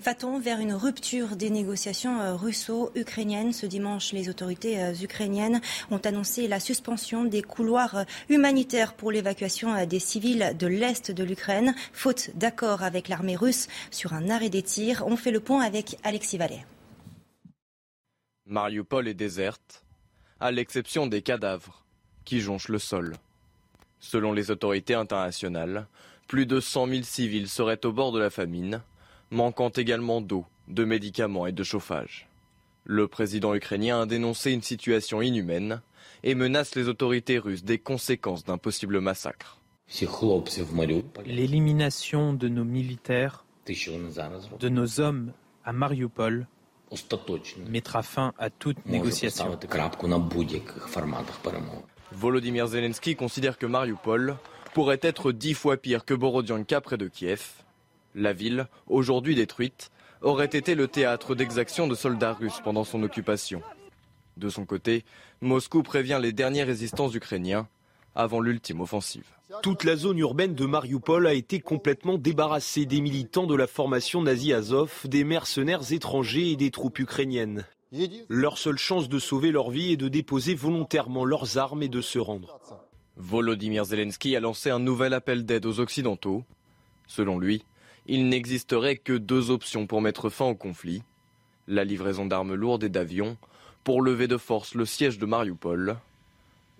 Va-t-on 0.00 0.38
vers 0.38 0.58
une 0.58 0.72
rupture 0.72 1.36
des 1.36 1.50
négociations 1.50 2.18
euh, 2.18 2.34
russo-ukrainiennes 2.34 3.52
Ce 3.52 3.66
dimanche, 3.66 4.14
les 4.14 4.30
autorités 4.30 4.82
euh, 4.82 4.94
ukrainiennes 4.94 5.60
ont 5.90 5.98
annoncé 5.98 6.48
la 6.48 6.58
suspension 6.58 7.26
des 7.26 7.42
couloirs 7.42 7.94
euh, 7.94 8.04
humanitaires 8.30 8.94
pour 8.94 9.12
l'évacuation 9.12 9.84
des 9.84 10.00
civils 10.00 10.56
de 10.58 10.66
l'Est 10.66 11.10
de 11.10 11.24
l'Ukraine, 11.24 11.74
faute 11.92 12.30
d'accord 12.36 12.82
avec 12.82 13.08
l'armée 13.08 13.36
russe 13.36 13.68
sur 13.90 14.14
un 14.14 14.30
arrêt 14.30 14.48
des 14.48 14.62
tirs. 14.62 15.04
On 15.06 15.18
fait 15.18 15.30
le 15.30 15.40
point 15.40 15.60
avec 15.60 15.98
Alexis 16.04 16.38
Vallet. 16.38 16.64
Mariupol 18.46 19.08
est 19.08 19.14
déserte, 19.14 19.84
à 20.40 20.50
l'exception 20.50 21.06
des 21.06 21.20
cadavres 21.20 21.85
qui 22.26 22.40
jonchent 22.40 22.68
le 22.68 22.78
sol. 22.78 23.16
Selon 24.00 24.34
les 24.34 24.50
autorités 24.50 24.94
internationales, 24.94 25.86
plus 26.28 26.44
de 26.44 26.60
100 26.60 26.88
000 26.88 27.02
civils 27.04 27.48
seraient 27.48 27.86
au 27.86 27.92
bord 27.92 28.12
de 28.12 28.18
la 28.18 28.28
famine, 28.28 28.82
manquant 29.30 29.70
également 29.70 30.20
d'eau, 30.20 30.44
de 30.68 30.84
médicaments 30.84 31.46
et 31.46 31.52
de 31.52 31.62
chauffage. 31.62 32.28
Le 32.84 33.08
président 33.08 33.54
ukrainien 33.54 34.02
a 34.02 34.06
dénoncé 34.06 34.52
une 34.52 34.62
situation 34.62 35.22
inhumaine 35.22 35.80
et 36.22 36.34
menace 36.34 36.74
les 36.74 36.88
autorités 36.88 37.38
russes 37.38 37.64
des 37.64 37.78
conséquences 37.78 38.44
d'un 38.44 38.58
possible 38.58 39.00
massacre. 39.00 39.60
L'élimination 41.24 42.34
de 42.34 42.48
nos 42.48 42.64
militaires, 42.64 43.44
de 43.66 44.68
nos 44.68 45.00
hommes 45.00 45.32
à 45.64 45.72
Mariupol, 45.72 46.46
mettra 47.68 48.02
fin 48.02 48.32
à 48.38 48.50
toute 48.50 48.84
négociation. 48.86 49.58
Volodymyr 52.12 52.68
Zelensky 52.68 53.16
considère 53.16 53.58
que 53.58 53.66
Mariupol 53.66 54.36
pourrait 54.74 55.00
être 55.02 55.32
dix 55.32 55.54
fois 55.54 55.76
pire 55.76 56.04
que 56.04 56.14
Borodianka 56.14 56.80
près 56.80 56.96
de 56.96 57.08
Kiev. 57.08 57.42
La 58.14 58.32
ville, 58.32 58.66
aujourd'hui 58.86 59.34
détruite, 59.34 59.90
aurait 60.22 60.46
été 60.46 60.74
le 60.74 60.88
théâtre 60.88 61.34
d'exactions 61.34 61.86
de 61.86 61.94
soldats 61.94 62.32
russes 62.32 62.60
pendant 62.64 62.84
son 62.84 63.02
occupation. 63.02 63.60
De 64.36 64.48
son 64.48 64.64
côté, 64.64 65.04
Moscou 65.40 65.82
prévient 65.82 66.18
les 66.20 66.32
derniers 66.32 66.64
résistants 66.64 67.10
ukrainiens 67.10 67.68
avant 68.14 68.40
l'ultime 68.40 68.80
offensive. 68.80 69.26
Toute 69.62 69.84
la 69.84 69.96
zone 69.96 70.18
urbaine 70.18 70.54
de 70.54 70.66
Mariupol 70.66 71.26
a 71.26 71.34
été 71.34 71.60
complètement 71.60 72.18
débarrassée 72.18 72.86
des 72.86 73.00
militants 73.00 73.46
de 73.46 73.54
la 73.54 73.66
formation 73.66 74.22
nazie 74.22 74.52
Azov, 74.52 75.02
des 75.04 75.24
mercenaires 75.24 75.92
étrangers 75.92 76.50
et 76.50 76.56
des 76.56 76.70
troupes 76.70 76.98
ukrainiennes. 76.98 77.64
Leur 78.28 78.58
seule 78.58 78.78
chance 78.78 79.08
de 79.08 79.18
sauver 79.18 79.50
leur 79.50 79.70
vie 79.70 79.92
est 79.92 79.96
de 79.96 80.08
déposer 80.08 80.54
volontairement 80.54 81.24
leurs 81.24 81.58
armes 81.58 81.82
et 81.82 81.88
de 81.88 82.00
se 82.00 82.18
rendre. 82.18 82.58
Volodymyr 83.16 83.84
Zelensky 83.84 84.36
a 84.36 84.40
lancé 84.40 84.70
un 84.70 84.78
nouvel 84.78 85.14
appel 85.14 85.44
d'aide 85.44 85.66
aux 85.66 85.80
Occidentaux. 85.80 86.44
Selon 87.06 87.38
lui, 87.38 87.64
il 88.06 88.28
n'existerait 88.28 88.96
que 88.96 89.12
deux 89.12 89.50
options 89.50 89.86
pour 89.86 90.00
mettre 90.00 90.28
fin 90.28 90.46
au 90.46 90.54
conflit. 90.54 91.02
La 91.66 91.84
livraison 91.84 92.26
d'armes 92.26 92.54
lourdes 92.54 92.84
et 92.84 92.88
d'avions 92.88 93.36
pour 93.84 94.02
lever 94.02 94.28
de 94.28 94.36
force 94.36 94.74
le 94.74 94.84
siège 94.84 95.18
de 95.18 95.26
Mariupol, 95.26 95.96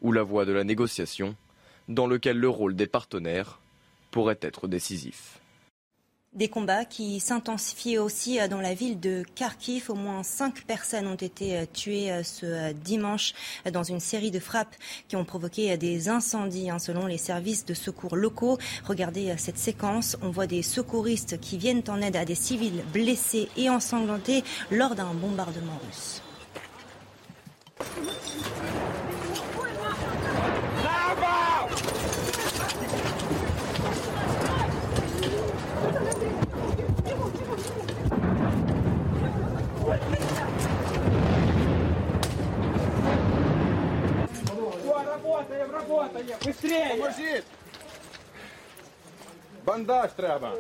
ou 0.03 0.13
la 0.13 0.25
voie 0.25 0.45
de 0.45 0.53
la 0.53 0.65
négociation, 0.65 1.37
dans 1.89 2.07
lequel 2.07 2.37
le 2.37 2.49
rôle 2.49 2.75
des 2.75 2.89
partenaires 2.89 3.61
pourrait 4.11 4.39
être 4.41 4.67
décisif. 4.67 5.41
Des 6.37 6.49
combats 6.49 6.85
qui 6.85 7.19
s'intensifient 7.19 7.97
aussi 7.97 8.39
dans 8.51 8.61
la 8.61 8.75
ville 8.75 9.01
de 9.01 9.25
Kharkiv. 9.35 9.91
Au 9.91 9.95
moins 9.95 10.23
cinq 10.23 10.65
personnes 10.67 11.07
ont 11.07 11.15
été 11.15 11.67
tuées 11.73 12.13
ce 12.25 12.73
dimanche 12.73 13.33
dans 13.73 13.83
une 13.83 14.01
série 14.01 14.31
de 14.31 14.39
frappes 14.39 14.77
qui 15.09 15.17
ont 15.17 15.25
provoqué 15.25 15.77
des 15.79 16.11
incendies 16.11 16.69
hein, 16.69 16.79
selon 16.79 17.07
les 17.07 17.17
services 17.17 17.65
de 17.65 17.73
secours 17.73 18.17
locaux. 18.17 18.59
Regardez 18.85 19.35
cette 19.39 19.57
séquence. 19.57 20.19
On 20.21 20.29
voit 20.29 20.47
des 20.47 20.63
secouristes 20.63 21.41
qui 21.41 21.57
viennent 21.57 21.83
en 21.89 22.03
aide 22.03 22.17
à 22.17 22.27
des 22.27 22.35
civils 22.35 22.85
blessés 22.93 23.49
et 23.57 23.71
ensanglantés 23.71 24.45
lors 24.71 24.95
d'un 24.95 25.15
bombardement 25.15 25.81
russe. 25.87 26.21
Бандаж 49.76 50.12
треба. 50.16 50.52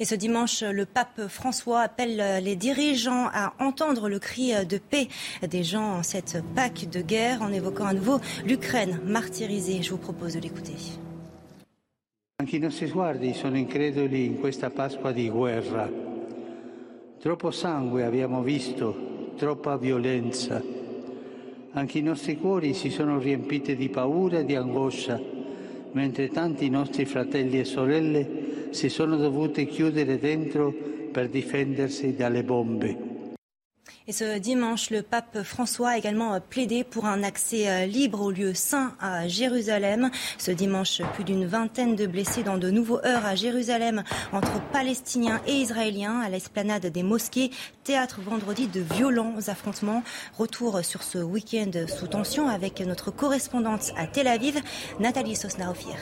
Et 0.00 0.04
ce 0.04 0.16
dimanche, 0.16 0.62
le 0.62 0.86
pape 0.86 1.28
François 1.28 1.80
appelle 1.80 2.42
les 2.42 2.56
dirigeants 2.56 3.28
à 3.32 3.54
entendre 3.60 4.08
le 4.08 4.18
cri 4.18 4.52
de 4.66 4.78
paix 4.78 5.06
des 5.46 5.62
gens 5.62 5.98
en 5.98 6.02
cette 6.02 6.42
Pâque 6.56 6.90
de 6.90 7.00
guerre 7.00 7.42
en 7.42 7.52
évoquant 7.52 7.86
à 7.86 7.92
nouveau 7.92 8.20
l'Ukraine 8.44 9.00
martyrisée. 9.04 9.82
Je 9.82 9.90
vous 9.92 9.98
propose 9.98 10.34
de 10.34 10.40
l'écouter. 10.40 10.76
Anche 12.42 12.56
i 12.56 12.58
nostri 12.58 12.88
sguardi 12.88 13.32
sono 13.32 13.56
increduli 13.56 14.26
in 14.26 14.40
questa 14.40 14.68
Pasqua 14.68 15.12
di 15.12 15.30
guerra. 15.30 15.88
Troppo 17.20 17.52
sangue 17.52 18.04
abbiamo 18.04 18.42
visto, 18.42 19.32
troppa 19.36 19.76
violenza. 19.76 20.60
Anche 21.71 21.99
i 21.99 22.01
nostri 22.01 22.35
cuori 22.37 22.73
si 22.73 22.89
sono 22.89 23.19
riempiti 23.19 23.75
di 23.75 23.89
paura 23.89 24.39
e 24.39 24.45
di 24.45 24.55
angoscia, 24.55 25.21
mentre 25.91 26.29
tanti 26.29 26.69
nostri 26.69 27.05
fratelli 27.05 27.59
e 27.59 27.63
sorelle 27.63 28.67
si 28.71 28.89
sono 28.89 29.15
dovuti 29.15 29.65
chiudere 29.67 30.17
dentro 30.17 30.73
per 31.11 31.29
difendersi 31.29 32.15
dalle 32.15 32.43
bombe. 32.43 33.08
Et 34.07 34.11
ce 34.11 34.39
dimanche, 34.39 34.89
le 34.89 35.03
pape 35.03 35.43
François 35.43 35.89
a 35.89 35.97
également 35.97 36.39
plaidé 36.41 36.83
pour 36.83 37.05
un 37.05 37.21
accès 37.21 37.85
libre 37.85 38.21
aux 38.21 38.31
lieux 38.31 38.55
saints 38.55 38.95
à 38.99 39.27
Jérusalem. 39.27 40.09
Ce 40.37 40.49
dimanche, 40.51 41.01
plus 41.13 41.23
d'une 41.23 41.45
vingtaine 41.45 41.95
de 41.95 42.07
blessés 42.07 42.43
dans 42.43 42.57
de 42.57 42.71
nouveaux 42.71 42.99
heurts 43.05 43.25
à 43.25 43.35
Jérusalem 43.35 44.03
entre 44.31 44.61
Palestiniens 44.71 45.41
et 45.45 45.53
Israéliens 45.53 46.21
à 46.21 46.29
l'esplanade 46.29 46.87
des 46.87 47.03
mosquées. 47.03 47.51
Théâtre 47.83 48.19
vendredi 48.21 48.67
de 48.67 48.81
violents 48.81 49.35
affrontements. 49.47 50.03
Retour 50.37 50.83
sur 50.83 51.03
ce 51.03 51.19
week-end 51.19 51.71
sous 51.87 52.07
tension 52.07 52.47
avec 52.47 52.79
notre 52.81 53.11
correspondante 53.11 53.91
à 53.95 54.07
Tel 54.07 54.27
Aviv, 54.27 54.59
Nathalie 54.99 55.35
Sosnaofir. 55.35 55.95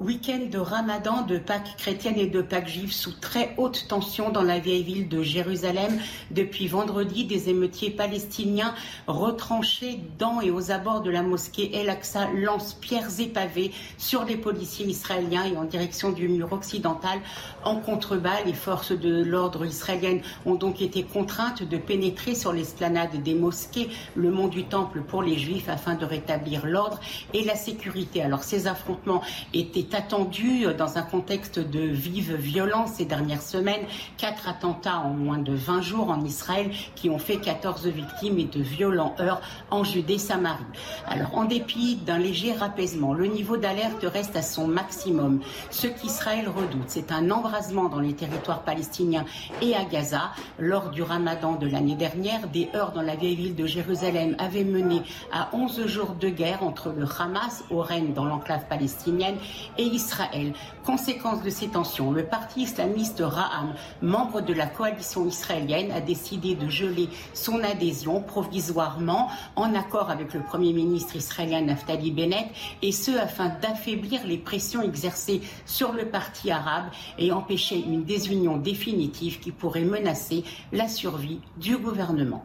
Week-end 0.00 0.46
de 0.50 0.56
ramadan, 0.56 1.26
de 1.26 1.36
Pâques 1.36 1.76
chrétiennes 1.76 2.18
et 2.18 2.26
de 2.26 2.40
Pâques 2.40 2.68
juives 2.68 2.92
sous 2.92 3.12
très 3.12 3.52
haute 3.58 3.84
tension 3.86 4.30
dans 4.30 4.42
la 4.42 4.58
vieille 4.58 4.82
ville 4.82 5.10
de 5.10 5.22
Jérusalem. 5.22 6.00
Depuis 6.30 6.68
vendredi, 6.68 7.26
des 7.26 7.50
émeutiers 7.50 7.90
palestiniens 7.90 8.74
retranchés 9.06 10.00
dans 10.18 10.40
et 10.40 10.50
aux 10.50 10.70
abords 10.70 11.02
de 11.02 11.10
la 11.10 11.22
mosquée 11.22 11.76
El-Aqsa 11.76 12.30
lancent 12.34 12.72
pierres 12.80 13.20
et 13.20 13.26
pavés 13.26 13.72
sur 13.98 14.24
les 14.24 14.38
policiers 14.38 14.86
israéliens 14.86 15.44
et 15.44 15.58
en 15.58 15.64
direction 15.64 16.12
du 16.12 16.28
mur 16.28 16.50
occidental. 16.54 17.18
En 17.62 17.76
contrebas, 17.76 18.42
les 18.46 18.54
forces 18.54 18.92
de 18.92 19.22
l'ordre 19.22 19.66
israéliennes 19.66 20.22
ont 20.46 20.54
donc 20.54 20.80
été 20.80 21.02
contraintes 21.02 21.62
de 21.62 21.76
pénétrer 21.76 22.34
sur 22.34 22.54
l'esplanade 22.54 23.22
des 23.22 23.34
mosquées, 23.34 23.90
le 24.14 24.30
mont 24.30 24.48
du 24.48 24.64
temple 24.64 25.02
pour 25.02 25.22
les 25.22 25.36
juifs 25.36 25.68
afin 25.68 25.94
de 25.94 26.06
rétablir 26.06 26.64
l'ordre 26.64 27.00
et 27.34 27.44
la 27.44 27.54
sécurité. 27.54 28.22
Alors 28.22 28.44
ces 28.44 28.66
affrontements 28.66 29.20
étaient 29.52 29.89
attendu 29.94 30.66
dans 30.76 30.98
un 30.98 31.02
contexte 31.02 31.58
de 31.58 31.80
vive 31.80 32.34
violence 32.34 32.92
ces 32.94 33.04
dernières 33.04 33.42
semaines. 33.42 33.82
Quatre 34.16 34.48
attentats 34.48 34.98
en 34.98 35.10
moins 35.10 35.38
de 35.38 35.54
20 35.54 35.82
jours 35.82 36.10
en 36.10 36.24
Israël 36.24 36.70
qui 36.94 37.10
ont 37.10 37.18
fait 37.18 37.38
14 37.38 37.86
victimes 37.86 38.38
et 38.38 38.44
de 38.44 38.60
violents 38.62 39.14
heurts 39.20 39.40
en 39.70 39.84
Judée-Samarie. 39.84 40.64
Alors, 41.06 41.36
en 41.36 41.44
dépit 41.44 41.96
d'un 41.96 42.18
léger 42.18 42.54
apaisement, 42.60 43.14
le 43.14 43.26
niveau 43.26 43.56
d'alerte 43.56 44.04
reste 44.04 44.36
à 44.36 44.42
son 44.42 44.66
maximum. 44.66 45.40
Ce 45.70 45.86
qu'Israël 45.86 46.48
redoute, 46.48 46.88
c'est 46.88 47.12
un 47.12 47.30
embrasement 47.30 47.88
dans 47.88 48.00
les 48.00 48.14
territoires 48.14 48.62
palestiniens 48.62 49.24
et 49.62 49.74
à 49.74 49.84
Gaza. 49.84 50.30
Lors 50.58 50.90
du 50.90 51.02
ramadan 51.02 51.54
de 51.54 51.66
l'année 51.66 51.96
dernière, 51.96 52.48
des 52.48 52.68
heurts 52.74 52.92
dans 52.92 53.02
la 53.02 53.16
vieille 53.16 53.36
ville 53.36 53.54
de 53.54 53.66
Jérusalem 53.66 54.36
avaient 54.38 54.64
mené 54.64 55.02
à 55.32 55.48
11 55.52 55.86
jours 55.86 56.14
de 56.18 56.28
guerre 56.28 56.62
entre 56.62 56.90
le 56.90 57.06
Hamas, 57.18 57.64
au 57.70 57.80
règne 57.80 58.12
dans 58.12 58.24
l'enclave 58.24 58.66
palestinienne, 58.68 59.36
Israël. 59.82 60.52
Conséquence 60.84 61.42
de 61.42 61.50
ces 61.50 61.68
tensions, 61.68 62.12
le 62.12 62.24
parti 62.24 62.62
islamiste 62.62 63.22
Raham, 63.24 63.74
membre 64.02 64.40
de 64.40 64.52
la 64.52 64.66
coalition 64.66 65.26
israélienne, 65.26 65.92
a 65.92 66.00
décidé 66.00 66.54
de 66.54 66.68
geler 66.68 67.08
son 67.34 67.62
adhésion 67.62 68.20
provisoirement 68.20 69.28
en 69.56 69.74
accord 69.74 70.10
avec 70.10 70.34
le 70.34 70.40
Premier 70.40 70.72
ministre 70.72 71.16
israélien 71.16 71.62
Naftali 71.62 72.10
Bennett, 72.10 72.48
et 72.82 72.92
ce 72.92 73.10
afin 73.12 73.48
d'affaiblir 73.60 74.26
les 74.26 74.38
pressions 74.38 74.82
exercées 74.82 75.40
sur 75.66 75.92
le 75.92 76.06
parti 76.06 76.50
arabe 76.50 76.86
et 77.18 77.32
empêcher 77.32 77.76
une 77.76 78.04
désunion 78.04 78.56
définitive 78.56 79.40
qui 79.40 79.52
pourrait 79.52 79.84
menacer 79.84 80.44
la 80.72 80.88
survie 80.88 81.40
du 81.56 81.76
gouvernement. 81.76 82.44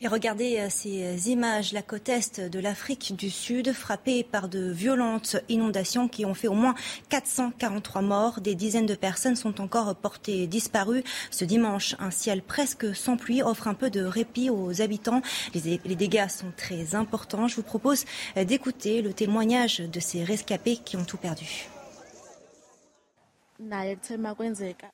Et 0.00 0.06
regardez 0.06 0.64
ces 0.70 1.28
images, 1.28 1.72
la 1.72 1.82
côte 1.82 2.08
est 2.08 2.38
de 2.38 2.60
l'Afrique 2.60 3.16
du 3.16 3.30
Sud 3.30 3.72
frappée 3.72 4.22
par 4.22 4.48
de 4.48 4.70
violentes 4.70 5.36
inondations 5.48 6.06
qui 6.06 6.24
ont 6.24 6.34
fait 6.34 6.46
au 6.46 6.54
moins 6.54 6.76
443 7.08 8.02
morts. 8.02 8.40
Des 8.40 8.54
dizaines 8.54 8.86
de 8.86 8.94
personnes 8.94 9.34
sont 9.34 9.60
encore 9.60 9.96
portées 9.96 10.46
disparues. 10.46 11.02
Ce 11.32 11.44
dimanche, 11.44 11.96
un 11.98 12.12
ciel 12.12 12.42
presque 12.42 12.94
sans 12.94 13.16
pluie 13.16 13.42
offre 13.42 13.66
un 13.66 13.74
peu 13.74 13.90
de 13.90 14.04
répit 14.04 14.50
aux 14.50 14.80
habitants. 14.80 15.20
Les, 15.52 15.80
les 15.84 15.96
dégâts 15.96 16.28
sont 16.28 16.52
très 16.56 16.94
importants. 16.94 17.48
Je 17.48 17.56
vous 17.56 17.62
propose 17.64 18.04
d'écouter 18.36 19.02
le 19.02 19.12
témoignage 19.12 19.78
de 19.78 19.98
ces 19.98 20.22
rescapés 20.22 20.76
qui 20.76 20.96
ont 20.96 21.04
tout 21.04 21.16
perdu. 21.16 21.68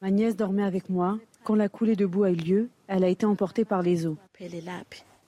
Ma 0.00 0.10
nièce 0.10 0.36
dormait 0.36 0.64
avec 0.64 0.88
moi. 0.88 1.18
Quand 1.44 1.54
la 1.54 1.68
coulée 1.68 1.94
de 1.94 2.06
boue 2.06 2.24
a 2.24 2.30
eu 2.30 2.36
lieu, 2.36 2.68
elle 2.88 3.04
a 3.04 3.08
été 3.08 3.26
emportée 3.26 3.66
par 3.66 3.82
les 3.82 4.06
eaux. 4.06 4.16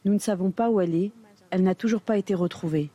Nous 0.05 0.15
ne 0.15 0.19
savons 0.19 0.51
pas 0.51 0.71
où 0.71 0.81
elle 0.81 0.95
est. 0.95 1.13
Elle 1.51 1.63
n'a 1.63 1.75
toujours 1.75 2.01
pas 2.01 2.17
été 2.17 2.35
retrouvée. 2.35 2.91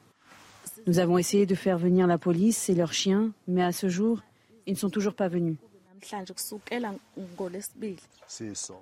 Nous 0.88 0.98
avons 0.98 1.20
essayé 1.20 1.46
de 1.46 1.54
faire 1.54 1.78
venir 1.78 2.08
la 2.08 2.18
police 2.18 2.68
et 2.70 2.74
leurs 2.74 2.94
chiens, 2.94 3.32
mais 3.48 3.62
à 3.62 3.72
ce 3.72 3.90
jour, 3.90 4.22
ils 4.66 4.74
ne 4.74 4.78
sont 4.78 4.90
toujours 4.90 5.14
pas 5.14 5.28
venus. 5.28 5.58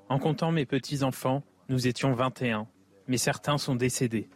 En 0.08 0.20
comptant 0.20 0.52
mes 0.54 0.66
petits-enfants, 0.66 1.44
nous 1.68 1.88
étions 1.88 2.14
21, 2.14 2.66
mais 3.08 3.18
certains 3.18 3.58
sont 3.58 3.76
décédés. 3.76 4.30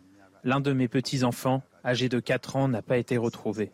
L'un 0.44 0.60
de 0.60 0.74
mes 0.74 0.90
petits-enfants, 0.90 1.64
âgé 1.86 2.10
de 2.10 2.20
4 2.20 2.58
ans, 2.58 2.68
n'a 2.68 2.82
pas 2.82 2.98
été 2.98 3.16
retrouvé. 3.16 3.72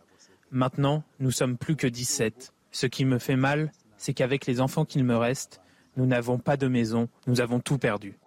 Maintenant, 0.52 1.04
nous 1.20 1.32
sommes 1.32 1.58
plus 1.58 1.76
que 1.76 1.88
17. 1.88 2.54
Ce 2.72 2.86
qui 2.86 3.04
me 3.06 3.18
fait 3.18 3.36
mal, 3.36 3.72
c'est 3.98 4.14
qu'avec 4.14 4.46
les 4.46 4.62
enfants 4.62 4.86
qu'il 4.86 5.04
me 5.04 5.18
reste, 5.18 5.62
nous 6.00 6.06
n'avons 6.06 6.38
pas 6.38 6.56
de 6.56 6.68
maison, 6.68 7.10
nous 7.28 7.42
avons 7.42 7.60
tout 7.60 7.78
perdu. 7.78 8.18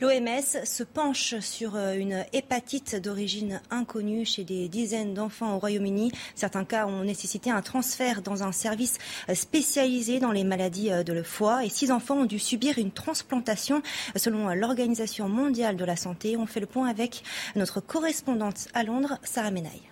L'OMS 0.00 0.64
se 0.64 0.82
penche 0.82 1.38
sur 1.38 1.76
euh, 1.76 1.94
une 1.94 2.24
hépatite 2.32 2.96
d'origine 2.96 3.60
inconnue 3.70 4.24
chez 4.24 4.42
des 4.42 4.68
dizaines 4.68 5.14
d'enfants 5.14 5.54
au 5.54 5.58
Royaume-Uni. 5.60 6.10
Certains 6.34 6.64
cas 6.64 6.86
ont 6.86 7.04
nécessité 7.04 7.50
un 7.50 7.62
transfert 7.62 8.20
dans 8.20 8.42
un 8.42 8.50
service 8.50 8.98
euh, 9.28 9.34
spécialisé 9.34 10.18
dans 10.18 10.32
les 10.32 10.42
maladies 10.42 10.90
euh, 10.90 11.04
de 11.04 11.12
le 11.12 11.22
foie 11.22 11.64
et 11.64 11.68
six 11.68 11.92
enfants 11.92 12.22
ont 12.22 12.24
dû 12.24 12.40
subir 12.40 12.78
une 12.78 12.90
transplantation 12.90 13.80
selon 14.16 14.48
l'Organisation 14.54 15.28
mondiale 15.28 15.76
de 15.76 15.84
la 15.84 15.94
santé. 15.94 16.36
On 16.36 16.46
fait 16.46 16.60
le 16.60 16.66
point 16.66 16.88
avec 16.88 17.22
notre 17.54 17.80
correspondante 17.80 18.68
à 18.74 18.82
Londres, 18.82 19.18
Sarah 19.22 19.52
Menaille. 19.52 19.91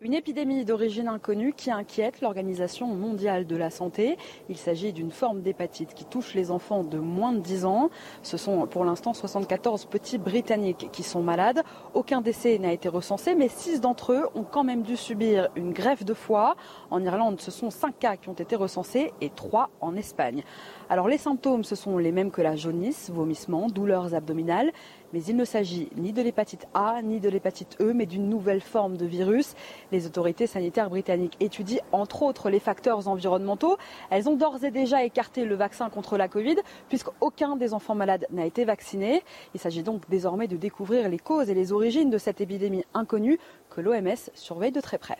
Une 0.00 0.14
épidémie 0.14 0.64
d'origine 0.64 1.08
inconnue 1.08 1.52
qui 1.52 1.72
inquiète 1.72 2.20
l'Organisation 2.20 2.86
mondiale 2.86 3.48
de 3.48 3.56
la 3.56 3.68
santé. 3.68 4.16
Il 4.48 4.56
s'agit 4.56 4.92
d'une 4.92 5.10
forme 5.10 5.42
d'hépatite 5.42 5.92
qui 5.92 6.04
touche 6.04 6.34
les 6.34 6.52
enfants 6.52 6.84
de 6.84 6.98
moins 6.98 7.32
de 7.32 7.40
10 7.40 7.64
ans. 7.64 7.90
Ce 8.22 8.36
sont 8.36 8.68
pour 8.68 8.84
l'instant 8.84 9.12
74 9.12 9.86
petits 9.86 10.18
Britanniques 10.18 10.88
qui 10.92 11.02
sont 11.02 11.20
malades. 11.20 11.64
Aucun 11.94 12.20
décès 12.20 12.60
n'a 12.60 12.72
été 12.72 12.88
recensé, 12.88 13.34
mais 13.34 13.48
6 13.48 13.80
d'entre 13.80 14.12
eux 14.12 14.28
ont 14.36 14.44
quand 14.44 14.62
même 14.62 14.82
dû 14.82 14.96
subir 14.96 15.48
une 15.56 15.72
greffe 15.72 16.04
de 16.04 16.14
foie. 16.14 16.54
En 16.92 17.02
Irlande, 17.02 17.40
ce 17.40 17.50
sont 17.50 17.70
5 17.70 17.98
cas 17.98 18.16
qui 18.16 18.28
ont 18.28 18.34
été 18.34 18.54
recensés 18.54 19.12
et 19.20 19.30
3 19.30 19.68
en 19.80 19.96
Espagne. 19.96 20.44
Alors 20.88 21.08
les 21.08 21.18
symptômes, 21.18 21.64
ce 21.64 21.74
sont 21.74 21.98
les 21.98 22.12
mêmes 22.12 22.30
que 22.30 22.40
la 22.40 22.54
jaunisse, 22.54 23.10
vomissements, 23.10 23.66
douleurs 23.66 24.14
abdominales. 24.14 24.70
Mais 25.12 25.22
il 25.24 25.36
ne 25.36 25.44
s'agit 25.44 25.88
ni 25.96 26.12
de 26.12 26.20
l'hépatite 26.20 26.66
A 26.74 27.00
ni 27.02 27.20
de 27.20 27.28
l'hépatite 27.28 27.76
E, 27.80 27.92
mais 27.92 28.06
d'une 28.06 28.28
nouvelle 28.28 28.60
forme 28.60 28.96
de 28.96 29.06
virus. 29.06 29.54
Les 29.92 30.06
autorités 30.06 30.46
sanitaires 30.46 30.90
britanniques 30.90 31.36
étudient 31.40 31.82
entre 31.92 32.22
autres 32.22 32.50
les 32.50 32.60
facteurs 32.60 33.08
environnementaux. 33.08 33.76
Elles 34.10 34.28
ont 34.28 34.36
d'ores 34.36 34.64
et 34.64 34.70
déjà 34.70 35.04
écarté 35.04 35.44
le 35.44 35.54
vaccin 35.54 35.88
contre 35.88 36.16
la 36.16 36.28
Covid, 36.28 36.56
puisqu'aucun 36.88 37.56
des 37.56 37.74
enfants 37.74 37.94
malades 37.94 38.26
n'a 38.30 38.46
été 38.46 38.64
vacciné. 38.64 39.22
Il 39.54 39.60
s'agit 39.60 39.82
donc 39.82 40.08
désormais 40.08 40.48
de 40.48 40.56
découvrir 40.56 41.08
les 41.08 41.18
causes 41.18 41.50
et 41.50 41.54
les 41.54 41.72
origines 41.72 42.10
de 42.10 42.18
cette 42.18 42.40
épidémie 42.40 42.84
inconnue 42.94 43.38
que 43.70 43.80
l'OMS 43.80 44.30
surveille 44.34 44.72
de 44.72 44.80
très 44.80 44.98
près. 44.98 45.18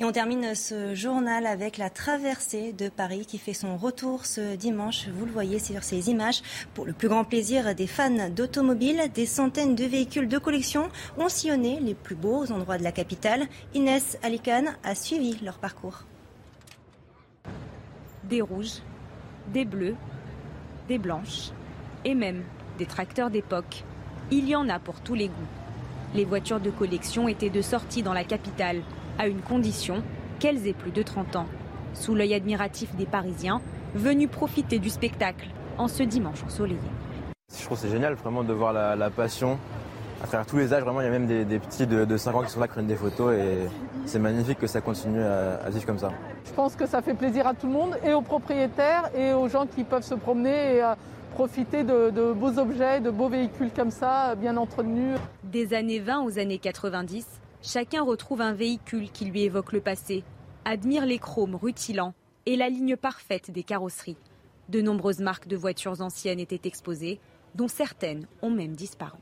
Et 0.00 0.04
on 0.04 0.12
termine 0.12 0.54
ce 0.54 0.94
journal 0.94 1.44
avec 1.44 1.76
la 1.76 1.90
traversée 1.90 2.72
de 2.72 2.88
Paris 2.88 3.26
qui 3.26 3.36
fait 3.36 3.52
son 3.52 3.76
retour 3.76 4.24
ce 4.24 4.56
dimanche. 4.56 5.08
Vous 5.08 5.26
le 5.26 5.30
voyez 5.30 5.58
sur 5.58 5.82
ces 5.82 6.08
images. 6.08 6.40
Pour 6.72 6.86
le 6.86 6.94
plus 6.94 7.08
grand 7.08 7.24
plaisir 7.24 7.74
des 7.74 7.86
fans 7.86 8.30
d'automobiles, 8.30 9.10
des 9.12 9.26
centaines 9.26 9.74
de 9.74 9.84
véhicules 9.84 10.26
de 10.26 10.38
collection 10.38 10.88
ont 11.18 11.28
sillonné 11.28 11.80
les 11.80 11.92
plus 11.92 12.14
beaux 12.14 12.50
endroits 12.50 12.78
de 12.78 12.82
la 12.82 12.92
capitale. 12.92 13.46
Inès 13.74 14.16
Alicane 14.22 14.74
a 14.84 14.94
suivi 14.94 15.36
leur 15.44 15.58
parcours. 15.58 16.04
Des 18.24 18.40
rouges, 18.40 18.80
des 19.52 19.66
bleus, 19.66 19.96
des 20.88 20.96
blanches 20.96 21.50
et 22.06 22.14
même 22.14 22.42
des 22.78 22.86
tracteurs 22.86 23.28
d'époque. 23.28 23.84
Il 24.30 24.48
y 24.48 24.56
en 24.56 24.70
a 24.70 24.78
pour 24.78 25.02
tous 25.02 25.14
les 25.14 25.28
goûts. 25.28 25.34
Les 26.14 26.24
voitures 26.24 26.58
de 26.58 26.70
collection 26.70 27.28
étaient 27.28 27.50
de 27.50 27.60
sortie 27.60 28.02
dans 28.02 28.14
la 28.14 28.24
capitale 28.24 28.80
à 29.20 29.28
une 29.28 29.42
condition 29.42 30.02
qu'elles 30.38 30.66
aient 30.66 30.72
plus 30.72 30.92
de 30.92 31.02
30 31.02 31.36
ans. 31.36 31.46
Sous 31.92 32.14
l'œil 32.14 32.32
admiratif 32.32 32.94
des 32.96 33.04
Parisiens, 33.04 33.60
venus 33.94 34.30
profiter 34.30 34.78
du 34.78 34.88
spectacle 34.88 35.46
en 35.76 35.88
ce 35.88 36.02
dimanche 36.02 36.42
ensoleillé. 36.42 36.80
Je 37.54 37.64
trouve 37.66 37.76
c'est 37.76 37.90
génial 37.90 38.14
vraiment 38.14 38.44
de 38.44 38.52
voir 38.54 38.72
la, 38.72 39.10
passion 39.10 39.58
à 40.24 40.26
travers 40.26 40.46
tous 40.46 40.56
les 40.56 40.72
âges. 40.72 40.82
Vraiment, 40.82 41.02
il 41.02 41.04
y 41.04 41.08
a 41.08 41.10
même 41.10 41.26
des, 41.26 41.58
petits 41.58 41.86
de, 41.86 42.16
5 42.16 42.34
ans 42.34 42.42
qui 42.42 42.50
sont 42.50 42.60
là 42.60 42.66
qui 42.66 42.72
prennent 42.72 42.86
des 42.86 42.96
photos 42.96 43.34
et 43.34 43.68
c'est 44.06 44.18
magnifique 44.18 44.58
que 44.58 44.66
ça 44.66 44.80
continue 44.80 45.22
à, 45.22 45.68
vivre 45.68 45.84
comme 45.84 45.98
ça. 45.98 46.12
Je 46.46 46.52
pense 46.52 46.74
que 46.74 46.86
ça 46.86 47.02
fait 47.02 47.14
plaisir 47.14 47.46
à 47.46 47.52
tout 47.52 47.66
le 47.66 47.74
monde 47.74 47.98
et 48.02 48.14
aux 48.14 48.22
propriétaires 48.22 49.10
et 49.14 49.34
aux 49.34 49.48
gens 49.48 49.66
qui 49.66 49.84
peuvent 49.84 50.02
se 50.02 50.14
promener 50.14 50.78
et 50.78 50.92
profiter 51.34 51.82
de, 51.82 52.08
de 52.08 52.32
beaux 52.32 52.58
objets, 52.58 53.00
de 53.00 53.10
beaux 53.10 53.28
véhicules 53.28 53.70
comme 53.76 53.90
ça, 53.90 54.34
bien 54.34 54.56
entretenus. 54.56 55.18
Des 55.44 55.74
années 55.74 56.00
20 56.00 56.22
aux 56.22 56.38
années 56.38 56.58
90, 56.58 57.39
Chacun 57.62 58.02
retrouve 58.02 58.40
un 58.40 58.54
véhicule 58.54 59.10
qui 59.10 59.26
lui 59.26 59.42
évoque 59.42 59.72
le 59.72 59.82
passé, 59.82 60.24
admire 60.64 61.04
les 61.04 61.18
chromes 61.18 61.56
rutilants 61.56 62.14
et 62.46 62.56
la 62.56 62.70
ligne 62.70 62.96
parfaite 62.96 63.50
des 63.50 63.62
carrosseries. 63.62 64.16
De 64.70 64.80
nombreuses 64.80 65.20
marques 65.20 65.46
de 65.46 65.58
voitures 65.58 66.00
anciennes 66.00 66.40
étaient 66.40 66.66
exposées, 66.66 67.20
dont 67.54 67.68
certaines 67.68 68.26
ont 68.40 68.50
même 68.50 68.74
disparu. 68.74 69.18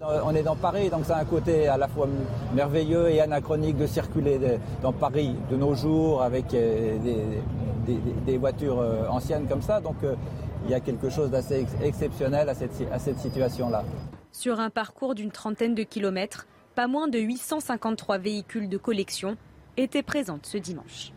On 0.00 0.34
est 0.34 0.42
dans 0.42 0.56
Paris, 0.56 0.88
donc 0.88 1.02
c'est 1.04 1.12
un 1.12 1.24
côté 1.26 1.68
à 1.68 1.76
la 1.76 1.86
fois 1.86 2.08
merveilleux 2.54 3.10
et 3.10 3.20
anachronique 3.20 3.76
de 3.76 3.86
circuler 3.86 4.38
dans 4.80 4.92
Paris 4.92 5.34
de 5.50 5.56
nos 5.56 5.74
jours 5.74 6.22
avec 6.22 6.54
euh, 6.54 6.96
des, 8.24 8.38
voitures 8.38 8.80
euh, 8.80 9.06
anciennes 9.08 9.46
comme 9.46 9.60
ça. 9.60 9.80
Donc 9.80 9.96
euh, 10.02 10.14
il 10.64 10.70
y 10.70 10.74
a 10.74 10.80
quelque 10.80 11.10
chose 11.10 11.30
d'assez 11.30 11.66
exceptionnel 11.82 12.48
à 12.48 12.54
cette, 12.54 12.72
à 12.90 12.98
cette 12.98 13.18
situation-là. 13.18 13.84
Sur 14.30 14.60
un 14.60 14.70
parcours 14.70 15.14
d'une 15.14 15.30
trentaine 15.30 15.74
de 15.74 15.82
kilomètres, 15.82 16.46
pas 16.74 16.86
moins 16.86 17.08
de 17.08 17.18
853 17.18 18.18
véhicules 18.18 18.68
de 18.68 18.78
collection 18.78 19.36
étaient 19.76 20.02
présents 20.02 20.40
ce 20.42 20.58
dimanche. 20.58 21.12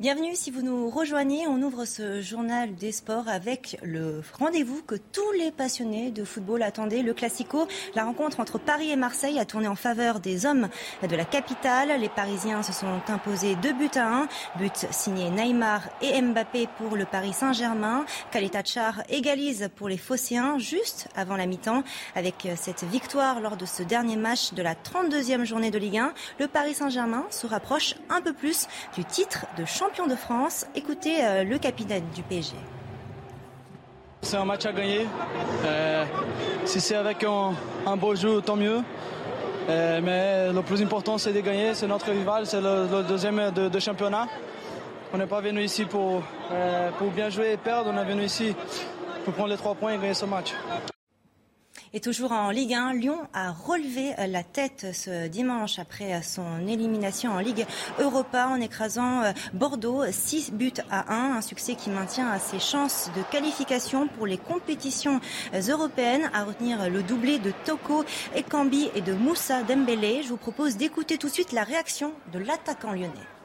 Bienvenue 0.00 0.36
si 0.36 0.52
vous 0.52 0.62
nous 0.62 0.90
rejoignez. 0.90 1.48
On 1.48 1.60
ouvre 1.60 1.84
ce 1.84 2.20
journal 2.20 2.76
des 2.76 2.92
sports 2.92 3.26
avec 3.26 3.76
le 3.82 4.22
rendez-vous 4.38 4.80
que 4.82 4.94
tous 4.94 5.32
les 5.32 5.50
passionnés 5.50 6.12
de 6.12 6.22
football 6.22 6.62
attendaient, 6.62 7.02
le 7.02 7.14
Classico. 7.14 7.66
La 7.96 8.04
rencontre 8.04 8.38
entre 8.38 8.58
Paris 8.58 8.92
et 8.92 8.96
Marseille 8.96 9.40
a 9.40 9.44
tourné 9.44 9.66
en 9.66 9.74
faveur 9.74 10.20
des 10.20 10.46
hommes 10.46 10.68
de 11.02 11.16
la 11.16 11.24
capitale. 11.24 12.00
Les 12.00 12.08
Parisiens 12.08 12.62
se 12.62 12.72
sont 12.72 13.00
imposés 13.08 13.56
deux 13.56 13.72
buts 13.72 13.90
à 13.96 14.06
un. 14.06 14.28
But 14.56 14.86
signé 14.92 15.30
Neymar 15.30 15.88
et 16.00 16.22
Mbappé 16.22 16.68
pour 16.78 16.94
le 16.94 17.04
Paris 17.04 17.32
Saint-Germain. 17.32 18.04
Kalita 18.30 18.62
Char 18.62 19.02
égalise 19.08 19.68
pour 19.74 19.88
les 19.88 19.98
Phocéens 19.98 20.60
juste 20.60 21.08
avant 21.16 21.34
la 21.34 21.46
mi-temps. 21.46 21.82
Avec 22.14 22.46
cette 22.54 22.84
victoire 22.84 23.40
lors 23.40 23.56
de 23.56 23.66
ce 23.66 23.82
dernier 23.82 24.14
match 24.14 24.52
de 24.52 24.62
la 24.62 24.76
32e 24.76 25.42
journée 25.42 25.72
de 25.72 25.78
Ligue 25.80 25.98
1, 25.98 26.12
le 26.38 26.46
Paris 26.46 26.74
Saint-Germain 26.74 27.26
se 27.30 27.48
rapproche 27.48 27.96
un 28.10 28.20
peu 28.20 28.32
plus 28.32 28.68
du 28.94 29.04
titre 29.04 29.46
de 29.58 29.64
champion 29.64 29.87
champion 29.88 30.06
de 30.06 30.16
France. 30.16 30.66
Écoutez 30.74 31.24
euh, 31.24 31.44
le 31.44 31.58
capitaine 31.58 32.04
du 32.14 32.22
PSG. 32.22 32.54
C'est 34.20 34.36
un 34.36 34.44
match 34.44 34.66
à 34.66 34.72
gagner. 34.72 35.06
Euh, 35.64 36.04
si 36.66 36.80
c'est 36.80 36.96
avec 36.96 37.24
un, 37.24 37.96
beau 37.96 38.14
jeu, 38.14 38.42
tant 38.42 38.56
mieux. 38.56 38.80
Euh, 39.70 40.00
mais 40.02 40.52
le 40.52 40.62
plus 40.62 40.82
important, 40.82 41.16
c'est 41.16 41.32
de 41.32 41.40
gagner. 41.40 41.72
C'est 41.74 41.86
notre 41.86 42.10
rival, 42.10 42.46
c'est 42.46 42.60
le, 42.60 43.02
deuxième 43.08 43.50
de, 43.50 43.78
championnat. 43.78 44.26
On 45.14 45.18
n'est 45.18 45.26
pas 45.26 45.40
venu 45.40 45.62
ici 45.62 45.86
pour, 45.86 46.22
pour 46.98 47.10
bien 47.10 47.30
jouer 47.30 47.52
et 47.52 47.56
perdre. 47.56 47.90
On 47.94 47.98
est 47.98 48.04
venu 48.04 48.24
ici 48.24 48.54
pour 49.24 49.32
prendre 49.32 49.50
les 49.50 49.56
trois 49.56 49.74
points 49.74 49.92
et 49.92 49.96
gagner 49.96 50.14
ce 50.14 50.26
match. 50.26 50.52
Et 51.94 52.00
toujours 52.00 52.32
en 52.32 52.50
Ligue 52.50 52.74
1, 52.74 52.92
Lyon 52.94 53.18
a 53.32 53.50
relevé 53.50 54.14
la 54.28 54.42
tête 54.42 54.88
ce 54.92 55.26
dimanche 55.26 55.78
après 55.78 56.20
son 56.22 56.66
élimination 56.66 57.32
en 57.32 57.38
Ligue 57.38 57.66
Europa 57.98 58.48
en 58.48 58.60
écrasant 58.60 59.22
euh, 59.22 59.32
Bordeaux 59.54 60.02
6 60.10 60.52
buts 60.52 60.72
à 60.90 61.14
1. 61.14 61.36
Un 61.38 61.40
succès 61.40 61.76
qui 61.76 61.88
maintient 61.88 62.38
ses 62.38 62.58
chances 62.58 63.10
de 63.16 63.22
qualification 63.30 64.06
pour 64.06 64.26
les 64.26 64.36
compétitions 64.36 65.20
euh, 65.54 65.62
européennes. 65.62 66.30
À 66.34 66.44
retenir 66.44 66.90
le 66.90 67.02
doublé 67.02 67.38
de 67.38 67.52
Toko 67.64 68.04
Ekambi 68.36 68.90
et 68.94 69.00
de 69.00 69.14
Moussa 69.14 69.62
Dembélé. 69.62 70.22
Je 70.22 70.28
vous 70.28 70.36
propose 70.36 70.76
d'écouter 70.76 71.16
tout 71.16 71.28
de 71.28 71.32
suite 71.32 71.52
la 71.52 71.64
réaction 71.64 72.12
de 72.32 72.38
l'attaquant 72.38 72.92
lyonnais. 72.92 73.37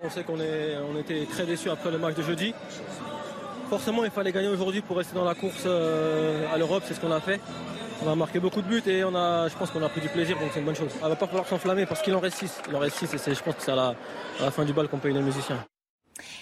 On 0.00 0.08
sait 0.10 0.22
qu'on 0.22 0.38
on 0.38 0.96
était 0.96 1.26
très 1.26 1.44
déçus 1.44 1.70
après 1.70 1.90
le 1.90 1.98
match 1.98 2.14
de 2.14 2.22
jeudi. 2.22 2.54
Forcément, 3.68 4.04
il 4.04 4.12
fallait 4.12 4.30
gagner 4.30 4.46
aujourd'hui 4.46 4.80
pour 4.80 4.96
rester 4.96 5.12
dans 5.12 5.24
la 5.24 5.34
course 5.34 5.64
euh, 5.66 6.46
à 6.54 6.56
l'Europe, 6.56 6.84
c'est 6.86 6.94
ce 6.94 7.00
qu'on 7.00 7.10
a 7.10 7.20
fait. 7.20 7.40
On 8.04 8.08
a 8.08 8.14
marqué 8.14 8.38
beaucoup 8.38 8.62
de 8.62 8.68
buts 8.68 8.82
et 8.86 9.02
on 9.02 9.12
a, 9.16 9.48
je 9.48 9.56
pense 9.56 9.72
qu'on 9.72 9.82
a 9.82 9.88
pris 9.88 10.00
du 10.00 10.08
plaisir, 10.08 10.38
donc 10.38 10.50
c'est 10.52 10.60
une 10.60 10.66
bonne 10.66 10.76
chose. 10.76 10.92
Il 10.94 11.08
va 11.08 11.16
pas 11.16 11.26
falloir 11.26 11.48
s'enflammer 11.48 11.84
parce 11.84 12.00
qu'il 12.00 12.14
en 12.14 12.20
reste 12.20 12.38
6. 12.38 12.62
Il 12.68 12.76
en 12.76 12.78
reste 12.78 12.96
6 12.96 13.12
et 13.28 13.34
je 13.34 13.42
pense 13.42 13.56
que 13.56 13.62
c'est 13.62 13.72
à 13.72 13.94
la, 14.38 14.50
fin 14.52 14.64
du 14.64 14.72
bal 14.72 14.86
qu'on 14.86 14.98
paye 14.98 15.12
les 15.12 15.20
musiciens. 15.20 15.58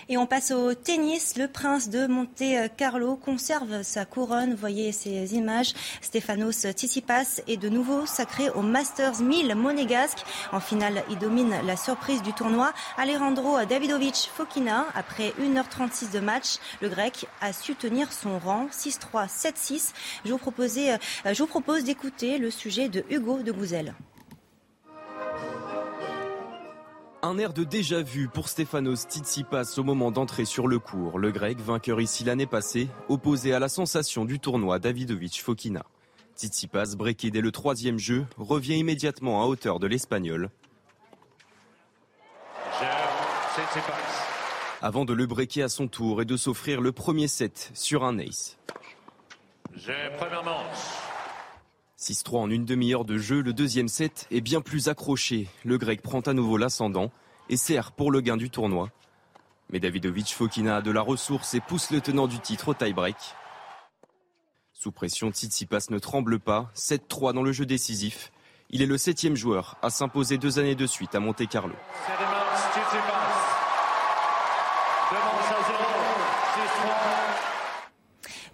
Et 0.09 0.17
on 0.17 0.27
passe 0.27 0.51
au 0.51 0.75
tennis. 0.75 1.37
Le 1.37 1.49
prince 1.49 1.89
de 1.89 2.07
Monte 2.07 2.43
Carlo 2.77 3.17
conserve 3.17 3.83
sa 3.83 4.05
couronne. 4.05 4.55
Voyez 4.55 4.93
ces 4.93 5.35
images. 5.35 5.73
Stefanos 6.01 6.67
Tsitsipas 6.67 7.41
est 7.47 7.57
de 7.57 7.69
nouveau 7.69 8.07
sacré 8.07 8.51
au 8.51 8.63
Masters 8.63 9.21
1000 9.21 9.55
monégasque. 9.55 10.25
En 10.53 10.61
finale, 10.61 11.03
il 11.11 11.19
domine 11.19 11.55
la 11.65 11.77
surprise 11.77 12.23
du 12.23 12.33
tournoi. 12.33 12.73
Alejandro 12.97 13.65
Davidovic 13.65 14.31
Fokina. 14.35 14.87
Après 14.95 15.33
1h36 15.41 16.13
de 16.13 16.21
match, 16.21 16.57
le 16.81 16.89
grec 16.89 17.27
a 17.41 17.53
su 17.53 17.75
tenir 17.75 18.13
son 18.13 18.39
rang 18.39 18.67
6-3, 18.73 19.29
7-6. 19.29 19.93
Je 20.25 20.33
vous, 20.33 20.41
je 20.41 21.43
vous 21.43 21.47
propose 21.47 21.85
d'écouter 21.85 22.39
le 22.39 22.51
sujet 22.51 22.89
de 22.89 23.05
Hugo 23.11 23.43
de 23.43 23.53
Gouzel. 23.53 23.95
Un 27.23 27.39
air 27.39 27.53
de 27.53 27.65
déjà-vu 27.65 28.29
pour 28.29 28.49
Stefanos 28.49 29.07
Tsitsipas 29.09 29.79
au 29.79 29.83
moment 29.83 30.11
d'entrer 30.11 30.45
sur 30.45 30.69
le 30.69 30.79
court. 30.79 31.19
Le 31.19 31.33
grec, 31.33 31.59
vainqueur 31.59 32.01
ici 32.01 32.25
l'année 32.25 32.47
passée, 32.47 32.89
opposé 33.09 33.53
à 33.55 33.59
la 33.59 33.69
sensation 33.69 34.25
du 34.25 34.39
tournoi 34.39 34.79
Davidovic 34.79 35.43
Fokina. 35.43 35.85
Tsitsipas, 36.37 36.95
breaké 36.97 37.31
dès 37.31 37.41
le 37.41 37.51
troisième 37.51 37.99
jeu, 37.99 38.27
revient 38.37 38.79
immédiatement 38.79 39.43
à 39.43 39.47
hauteur 39.47 39.81
de 39.81 39.87
l'espagnol. 39.87 40.51
Avant 44.83 45.07
de 45.07 45.15
le 45.15 45.27
breaker 45.27 45.63
à 45.63 45.69
son 45.69 45.89
tour 45.89 46.21
et 46.21 46.27
de 46.27 46.37
s'offrir 46.37 46.81
le 46.83 46.93
premier 46.93 47.29
set 47.29 47.71
sur 47.75 48.05
un 48.05 48.19
ace. 48.19 48.59
6-3 51.99 52.37
en 52.37 52.51
une 52.51 52.67
demi-heure 52.67 53.07
de 53.07 53.17
jeu, 53.17 53.41
le 53.41 53.55
deuxième 53.55 53.89
set 53.89 54.27
est 54.31 54.43
bien 54.43 54.61
plus 54.61 54.89
accroché. 54.89 55.49
Le 55.65 55.79
grec 55.79 56.03
prend 56.03 56.21
à 56.21 56.35
nouveau 56.35 56.59
l'ascendant 56.59 57.11
et 57.49 57.57
sert 57.57 57.93
pour 57.93 58.11
le 58.11 58.21
gain 58.21 58.37
du 58.37 58.51
tournoi. 58.51 58.91
Mais 59.71 59.81
Davidovic 59.81 60.35
Fokina 60.35 60.77
a 60.77 60.83
de 60.83 60.91
la 60.91 61.01
ressource 61.01 61.55
et 61.55 61.61
pousse 61.61 61.91
le 61.91 62.03
tenant 62.03 62.27
du 62.27 62.39
titre 62.39 62.69
au 62.69 62.75
tie-break. 62.75 63.17
Sous 64.75 64.93
pression, 64.93 65.31
Tsitsipas 65.31 65.87
ne 65.89 65.99
tremble 65.99 66.39
pas, 66.39 66.71
7-3 66.75 67.33
dans 67.33 67.43
le 67.43 67.53
jeu 67.53 67.65
décisif. 67.65 68.31
Il 68.69 68.83
est 68.83 68.87
le 68.87 68.99
septième 68.99 69.35
joueur 69.35 69.79
à 69.81 69.89
s'imposer 69.89 70.37
deux 70.37 70.59
années 70.59 70.75
de 70.75 70.87
suite 70.87 71.15
à 71.15 71.21
Monte 71.21 71.49
Carlo. 71.49 71.75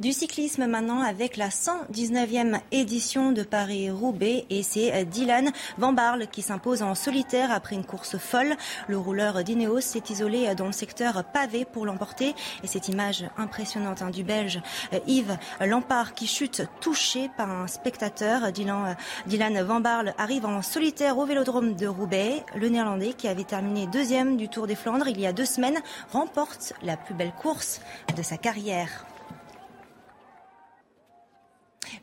Du 0.01 0.13
cyclisme 0.13 0.67
maintenant 0.67 1.03
avec 1.03 1.37
la 1.37 1.49
119e 1.49 2.59
édition 2.73 3.33
de 3.33 3.43
Paris-Roubaix 3.43 4.47
et 4.49 4.63
c'est 4.63 5.05
Dylan 5.05 5.53
Van 5.77 5.93
Barle 5.93 6.29
qui 6.29 6.41
s'impose 6.41 6.83
en 6.83 6.95
solitaire 6.95 7.53
après 7.53 7.77
une 7.77 7.85
course 7.85 8.17
folle. 8.17 8.57
Le 8.89 8.97
rouleur 8.97 9.45
d'Ineos 9.45 9.81
s'est 9.81 10.03
isolé 10.09 10.55
dans 10.55 10.67
le 10.67 10.73
secteur 10.73 11.25
pavé 11.25 11.65
pour 11.65 11.85
l'emporter 11.85 12.35
et 12.63 12.67
cette 12.67 12.89
image 12.89 13.25
impressionnante 13.37 14.03
hein, 14.03 14.11
du 14.11 14.25
Belge 14.25 14.61
euh, 14.93 14.99
Yves 15.07 15.37
Lampard 15.61 16.15
qui 16.15 16.27
chute 16.27 16.63
touché 16.81 17.31
par 17.37 17.51
un 17.51 17.67
spectateur. 17.67 18.51
Dylan, 18.51 18.87
euh, 18.87 18.95
Dylan 19.27 19.63
Van 19.63 19.81
Barle 19.81 20.15
arrive 20.17 20.47
en 20.47 20.63
solitaire 20.63 21.19
au 21.19 21.27
vélodrome 21.27 21.75
de 21.75 21.87
Roubaix. 21.87 22.45
Le 22.55 22.69
Néerlandais 22.69 23.13
qui 23.13 23.29
avait 23.29 23.45
terminé 23.45 23.87
deuxième 23.87 24.37
du 24.37 24.49
Tour 24.49 24.67
des 24.67 24.75
Flandres 24.75 25.09
il 25.09 25.21
y 25.21 25.27
a 25.27 25.33
deux 25.33 25.45
semaines 25.45 25.81
remporte 26.13 26.73
la 26.83 26.97
plus 26.97 27.15
belle 27.15 27.33
course 27.33 27.81
de 28.17 28.23
sa 28.23 28.39
carrière. 28.39 29.12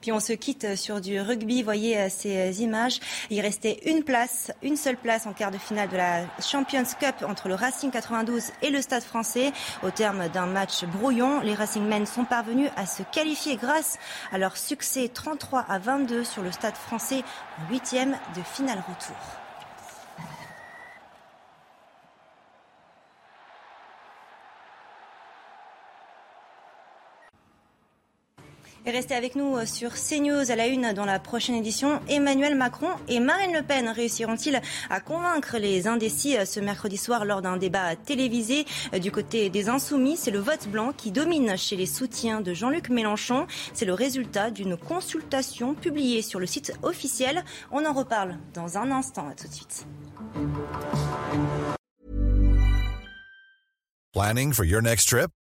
Puis 0.01 0.11
on 0.11 0.19
se 0.19 0.33
quitte 0.33 0.75
sur 0.75 1.01
du 1.01 1.19
rugby. 1.19 1.63
Voyez 1.63 1.97
euh, 1.97 2.07
ces 2.09 2.61
images. 2.61 2.99
Il 3.29 3.41
restait 3.41 3.79
une 3.85 4.03
place, 4.03 4.51
une 4.63 4.77
seule 4.77 4.97
place 4.97 5.27
en 5.27 5.33
quart 5.33 5.51
de 5.51 5.57
finale 5.57 5.89
de 5.89 5.97
la 5.97 6.21
Champions 6.41 6.83
Cup 6.99 7.15
entre 7.27 7.47
le 7.47 7.55
Racing 7.55 7.91
92 7.91 8.43
et 8.61 8.69
le 8.69 8.81
Stade 8.81 9.03
français. 9.03 9.51
Au 9.83 9.91
terme 9.91 10.29
d'un 10.29 10.45
match 10.45 10.85
brouillon, 10.85 11.41
les 11.41 11.53
Racingmen 11.53 12.05
sont 12.05 12.25
parvenus 12.25 12.69
à 12.75 12.85
se 12.85 13.03
qualifier 13.03 13.57
grâce 13.57 13.97
à 14.31 14.37
leur 14.37 14.57
succès 14.57 15.09
33 15.13 15.65
à 15.67 15.79
22 15.79 16.23
sur 16.23 16.43
le 16.43 16.51
Stade 16.51 16.75
français 16.75 17.23
en 17.57 17.71
huitième 17.71 18.17
de 18.35 18.41
finale 18.41 18.79
retour. 18.87 19.48
Restez 28.85 29.13
avec 29.13 29.35
nous 29.35 29.57
euh, 29.57 29.65
sur 29.65 29.93
CNews 29.93 30.51
à 30.51 30.55
la 30.55 30.67
une 30.67 30.93
dans 30.93 31.05
la 31.05 31.19
prochaine 31.19 31.55
édition. 31.55 31.99
Emmanuel 32.07 32.55
Macron 32.55 32.89
et 33.07 33.19
Marine 33.19 33.53
Le 33.53 33.61
Pen 33.61 33.89
réussiront-ils 33.89 34.61
à 34.89 34.99
convaincre 34.99 35.57
les 35.57 35.87
indécis 35.87 36.37
euh, 36.37 36.45
ce 36.45 36.59
mercredi 36.59 36.97
soir 36.97 37.25
lors 37.25 37.41
d'un 37.41 37.57
débat 37.57 37.95
télévisé 37.95 38.65
euh, 38.93 38.99
du 38.99 39.11
côté 39.11 39.49
des 39.49 39.69
insoumis? 39.69 40.17
C'est 40.17 40.31
le 40.31 40.39
vote 40.39 40.67
blanc 40.69 40.93
qui 40.95 41.11
domine 41.11 41.57
chez 41.57 41.75
les 41.75 41.85
soutiens 41.85 42.41
de 42.41 42.53
Jean-Luc 42.53 42.89
Mélenchon. 42.89 43.47
C'est 43.73 43.85
le 43.85 43.93
résultat 43.93 44.49
d'une 44.49 44.77
consultation 44.77 45.75
publiée 45.75 46.21
sur 46.21 46.39
le 46.39 46.45
site 46.45 46.73
officiel. 46.81 47.43
On 47.71 47.85
en 47.85 47.93
reparle 47.93 48.37
dans 48.53 48.77
un 48.77 48.91
instant. 48.91 49.27
À 49.29 49.33
tout 49.33 49.47
de 49.47 49.53
suite. 49.53 49.85
Planning 54.13 54.53
for 54.53 54.65
your 54.65 54.81
next 54.81 55.09
trip? 55.09 55.29